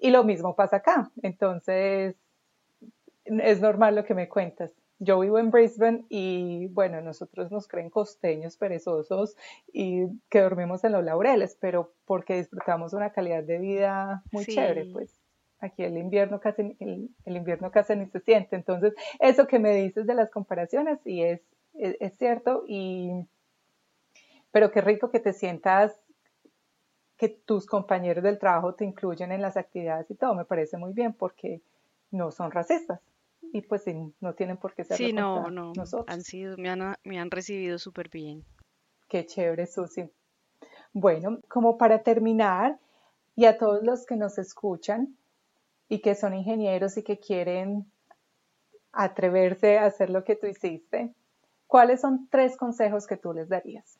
Y 0.00 0.10
lo 0.10 0.24
mismo 0.24 0.56
pasa 0.56 0.76
acá. 0.76 1.10
Entonces, 1.22 2.16
es 3.24 3.60
normal 3.60 3.94
lo 3.94 4.04
que 4.04 4.14
me 4.14 4.28
cuentas. 4.28 4.72
Yo 5.04 5.18
vivo 5.18 5.40
en 5.40 5.50
Brisbane 5.50 6.04
y 6.08 6.68
bueno, 6.68 7.00
nosotros 7.00 7.50
nos 7.50 7.66
creen 7.66 7.90
costeños, 7.90 8.56
perezosos 8.56 9.36
y 9.72 10.06
que 10.30 10.40
dormimos 10.40 10.84
en 10.84 10.92
los 10.92 11.02
laureles, 11.02 11.56
pero 11.60 11.92
porque 12.04 12.36
disfrutamos 12.36 12.92
una 12.92 13.10
calidad 13.10 13.42
de 13.42 13.58
vida 13.58 14.22
muy 14.30 14.44
chévere, 14.44 14.84
pues 14.92 15.20
aquí 15.58 15.82
el 15.82 15.98
invierno 15.98 16.38
casi 16.38 16.76
el, 16.78 17.10
invierno 17.24 17.72
casi 17.72 17.96
ni 17.96 18.06
se 18.06 18.20
siente. 18.20 18.54
Entonces, 18.54 18.94
eso 19.18 19.48
que 19.48 19.58
me 19.58 19.74
dices 19.74 20.06
de 20.06 20.14
las 20.14 20.30
comparaciones 20.30 21.00
sí 21.02 21.20
es, 21.20 21.40
es, 21.74 21.96
es 21.98 22.16
cierto 22.16 22.62
y 22.68 23.26
pero 24.52 24.70
qué 24.70 24.82
rico 24.82 25.10
que 25.10 25.18
te 25.18 25.32
sientas 25.32 25.98
que 27.16 27.28
tus 27.28 27.66
compañeros 27.66 28.22
del 28.22 28.38
trabajo 28.38 28.74
te 28.74 28.84
incluyen 28.84 29.32
en 29.32 29.42
las 29.42 29.56
actividades 29.56 30.08
y 30.12 30.14
todo, 30.14 30.36
me 30.36 30.44
parece 30.44 30.76
muy 30.76 30.92
bien 30.92 31.12
porque 31.12 31.60
no 32.12 32.30
son 32.30 32.52
racistas 32.52 33.00
y 33.52 33.62
pues 33.62 33.84
no 34.20 34.34
tienen 34.34 34.56
por 34.56 34.74
qué 34.74 34.84
ser 34.84 34.96
Sí, 34.96 35.12
no, 35.12 35.50
no, 35.50 35.72
han 36.06 36.22
sido, 36.22 36.56
me 36.56 36.68
han, 36.68 36.96
me 37.04 37.18
han 37.18 37.30
recibido 37.30 37.78
súper 37.78 38.08
bien. 38.08 38.44
Qué 39.08 39.26
chévere, 39.26 39.66
Susi. 39.66 40.08
Bueno, 40.92 41.40
como 41.48 41.76
para 41.76 42.02
terminar, 42.02 42.78
y 43.34 43.46
a 43.46 43.58
todos 43.58 43.82
los 43.82 44.06
que 44.06 44.16
nos 44.16 44.38
escuchan 44.38 45.16
y 45.88 46.00
que 46.00 46.14
son 46.14 46.34
ingenieros 46.34 46.96
y 46.96 47.02
que 47.02 47.18
quieren 47.18 47.90
atreverse 48.92 49.78
a 49.78 49.86
hacer 49.86 50.10
lo 50.10 50.24
que 50.24 50.36
tú 50.36 50.46
hiciste, 50.46 51.14
¿cuáles 51.66 52.00
son 52.02 52.28
tres 52.30 52.56
consejos 52.56 53.06
que 53.06 53.16
tú 53.16 53.32
les 53.32 53.48
darías? 53.48 53.98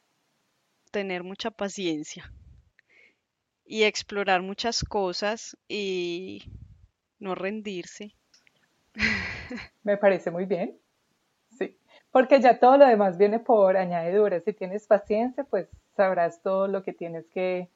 Tener 0.91 1.25
mucha 1.25 1.51
paciencia 1.51 2.31
y 3.65 3.85
explorar 3.85 4.43
muchas 4.43 4.85
cosas 4.85 5.57
y 5.67 6.43
no 7.19 7.35
rendirse 7.35 8.15
Me 9.85 9.97
parece 9.97 10.31
muy 10.31 10.47
bien. 10.47 10.79
Sí, 11.59 11.77
porque 12.11 12.41
ya 12.41 12.59
todo 12.59 12.79
lo 12.79 12.87
demás 12.87 13.19
viene 13.19 13.39
por 13.39 13.77
añadidura. 13.77 14.41
Si 14.41 14.53
tienes 14.53 14.87
paciencia, 14.87 15.45
pues 15.45 15.69
sabrás 15.97 16.43
todo 16.43 16.69
lo 16.69 16.83
que 16.83 16.93
tienes 16.93 17.27
que, 17.29 17.69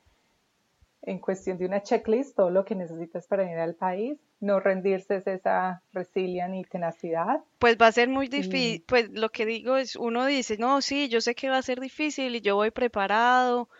en 1.03 1.19
cuestión 1.19 1.59
de 1.59 1.67
una 1.67 1.83
checklist, 1.83 2.37
todo 2.37 2.51
lo 2.51 2.65
que 2.65 2.75
necesitas 2.75 3.27
para 3.27 3.51
ir 3.51 3.59
al 3.59 3.75
país. 3.75 4.19
No 4.41 4.61
rendirse 4.61 5.17
es 5.17 5.27
esa 5.27 5.83
resiliencia 5.93 6.61
y 6.61 6.65
tenacidad. 6.65 7.41
Pues 7.59 7.77
va 7.81 7.87
a 7.87 7.93
ser 7.93 8.09
muy 8.09 8.29
difícil. 8.29 8.85
Pues 8.87 9.11
lo 9.11 9.31
que 9.31 9.47
digo 9.47 9.77
es, 9.77 9.97
uno 9.97 10.27
dice, 10.27 10.59
no, 10.59 10.83
sí, 10.83 11.09
yo 11.09 11.21
sé 11.21 11.35
que 11.35 11.49
va 11.49 11.59
a 11.59 11.63
ser 11.63 11.81
difícil 11.81 12.37
y 12.37 12.41
yo 12.43 12.57
voy 12.57 12.71
preparado, 12.71 13.71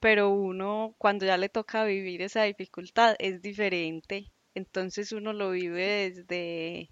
pero 0.00 0.30
uno 0.30 0.94
cuando 0.96 1.26
ya 1.26 1.36
le 1.36 1.50
toca 1.50 1.84
vivir 1.84 2.22
esa 2.22 2.44
dificultad 2.44 3.14
es 3.18 3.42
diferente 3.42 4.30
entonces 4.56 5.12
uno 5.12 5.32
lo 5.32 5.50
vive 5.52 6.10
desde... 6.10 6.90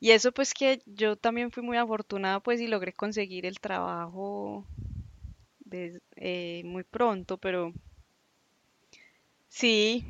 Y 0.00 0.12
eso 0.12 0.32
pues 0.32 0.54
que 0.54 0.82
yo 0.86 1.16
también 1.16 1.50
fui 1.52 1.62
muy 1.62 1.78
afortunada 1.78 2.40
pues 2.40 2.60
y 2.60 2.68
logré 2.68 2.92
conseguir 2.92 3.46
el 3.46 3.60
trabajo 3.60 4.66
eh, 6.16 6.62
muy 6.64 6.84
pronto, 6.84 7.38
pero 7.38 7.72
sí, 9.48 10.04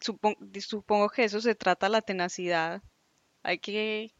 supongo, 0.00 0.38
supongo 0.60 1.08
que 1.10 1.24
eso 1.24 1.40
se 1.40 1.54
trata 1.54 1.88
la 1.88 2.02
tenacidad. 2.02 2.82
Hay 3.42 3.58
que 3.58 4.12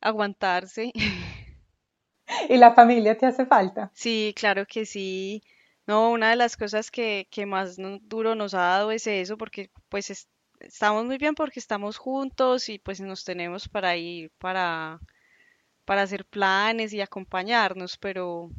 aguantarse. 0.00 0.92
¿Y 2.48 2.56
la 2.56 2.74
familia 2.74 3.16
te 3.16 3.26
hace 3.26 3.46
falta? 3.46 3.92
Sí, 3.92 4.34
claro 4.36 4.66
que 4.66 4.86
sí. 4.86 5.42
No, 5.86 6.10
una 6.10 6.30
de 6.30 6.36
las 6.36 6.56
cosas 6.56 6.90
que, 6.90 7.28
que 7.30 7.46
más 7.46 7.76
duro 8.02 8.34
nos 8.34 8.54
ha 8.54 8.58
dado 8.60 8.90
es 8.92 9.06
eso, 9.06 9.36
porque 9.36 9.70
pues 9.88 10.10
es, 10.10 10.28
estamos 10.60 11.04
muy 11.04 11.18
bien 11.18 11.34
porque 11.34 11.60
estamos 11.60 11.96
juntos 11.96 12.68
y 12.68 12.78
pues 12.78 13.00
nos 13.00 13.24
tenemos 13.24 13.68
para 13.68 13.96
ir 13.96 14.30
para, 14.38 15.00
para 15.84 16.02
hacer 16.02 16.24
planes 16.24 16.92
y 16.92 17.00
acompañarnos, 17.00 17.96
pero, 17.96 18.50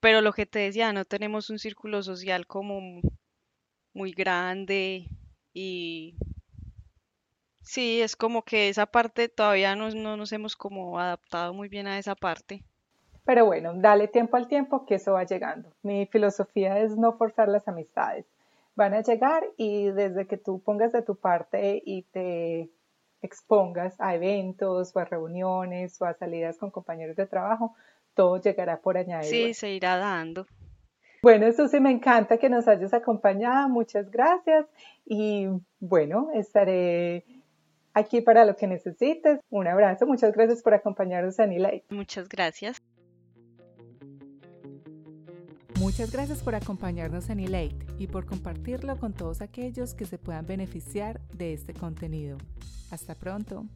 pero 0.00 0.20
lo 0.20 0.32
que 0.32 0.46
te 0.46 0.60
decía, 0.60 0.92
no 0.92 1.04
tenemos 1.04 1.50
un 1.50 1.58
círculo 1.58 2.02
social 2.02 2.46
como 2.46 3.00
muy 3.94 4.12
grande 4.12 5.08
y 5.54 6.16
sí, 7.62 8.00
es 8.00 8.16
como 8.16 8.42
que 8.42 8.68
esa 8.68 8.86
parte 8.86 9.28
todavía 9.28 9.76
no, 9.76 9.90
no 9.90 10.16
nos 10.16 10.32
hemos 10.32 10.56
como 10.56 10.98
adaptado 10.98 11.54
muy 11.54 11.68
bien 11.68 11.86
a 11.86 11.98
esa 11.98 12.14
parte. 12.14 12.64
Pero 13.24 13.46
bueno, 13.46 13.72
dale 13.74 14.08
tiempo 14.08 14.36
al 14.36 14.48
tiempo 14.48 14.84
que 14.84 14.96
eso 14.96 15.12
va 15.12 15.24
llegando. 15.24 15.72
Mi 15.82 16.06
filosofía 16.06 16.80
es 16.80 16.96
no 16.96 17.12
forzar 17.12 17.48
las 17.48 17.68
amistades. 17.68 18.26
Van 18.74 18.94
a 18.94 19.02
llegar 19.02 19.44
y 19.56 19.90
desde 19.90 20.26
que 20.26 20.38
tú 20.38 20.62
pongas 20.62 20.92
de 20.92 21.02
tu 21.02 21.16
parte 21.16 21.82
y 21.84 22.02
te 22.04 22.70
expongas 23.20 23.94
a 24.00 24.14
eventos 24.14 24.94
o 24.94 24.98
a 24.98 25.04
reuniones 25.04 26.00
o 26.00 26.06
a 26.06 26.14
salidas 26.14 26.58
con 26.58 26.70
compañeros 26.70 27.16
de 27.16 27.26
trabajo, 27.26 27.74
todo 28.14 28.40
llegará 28.40 28.80
por 28.80 28.96
añadidura. 28.96 29.30
Sí, 29.30 29.54
se 29.54 29.70
irá 29.70 29.96
dando. 29.96 30.46
Bueno, 31.22 31.52
Susi, 31.52 31.78
me 31.78 31.92
encanta 31.92 32.38
que 32.38 32.48
nos 32.48 32.66
hayas 32.66 32.92
acompañado. 32.92 33.68
Muchas 33.68 34.10
gracias. 34.10 34.66
Y 35.04 35.46
bueno, 35.78 36.30
estaré 36.34 37.24
aquí 37.94 38.20
para 38.22 38.44
lo 38.44 38.56
que 38.56 38.66
necesites. 38.66 39.38
Un 39.48 39.68
abrazo. 39.68 40.04
Muchas 40.06 40.32
gracias 40.32 40.62
por 40.62 40.74
acompañarnos 40.74 41.38
en 41.38 41.52
Elite. 41.52 41.84
Muchas 41.90 42.28
gracias. 42.28 42.82
Muchas 45.82 46.12
gracias 46.12 46.38
por 46.44 46.54
acompañarnos 46.54 47.28
en 47.28 47.40
Elate 47.40 47.74
y 47.98 48.06
por 48.06 48.24
compartirlo 48.24 48.96
con 48.98 49.12
todos 49.12 49.40
aquellos 49.40 49.94
que 49.94 50.04
se 50.04 50.16
puedan 50.16 50.46
beneficiar 50.46 51.20
de 51.34 51.54
este 51.54 51.74
contenido. 51.74 52.38
Hasta 52.92 53.16
pronto. 53.16 53.66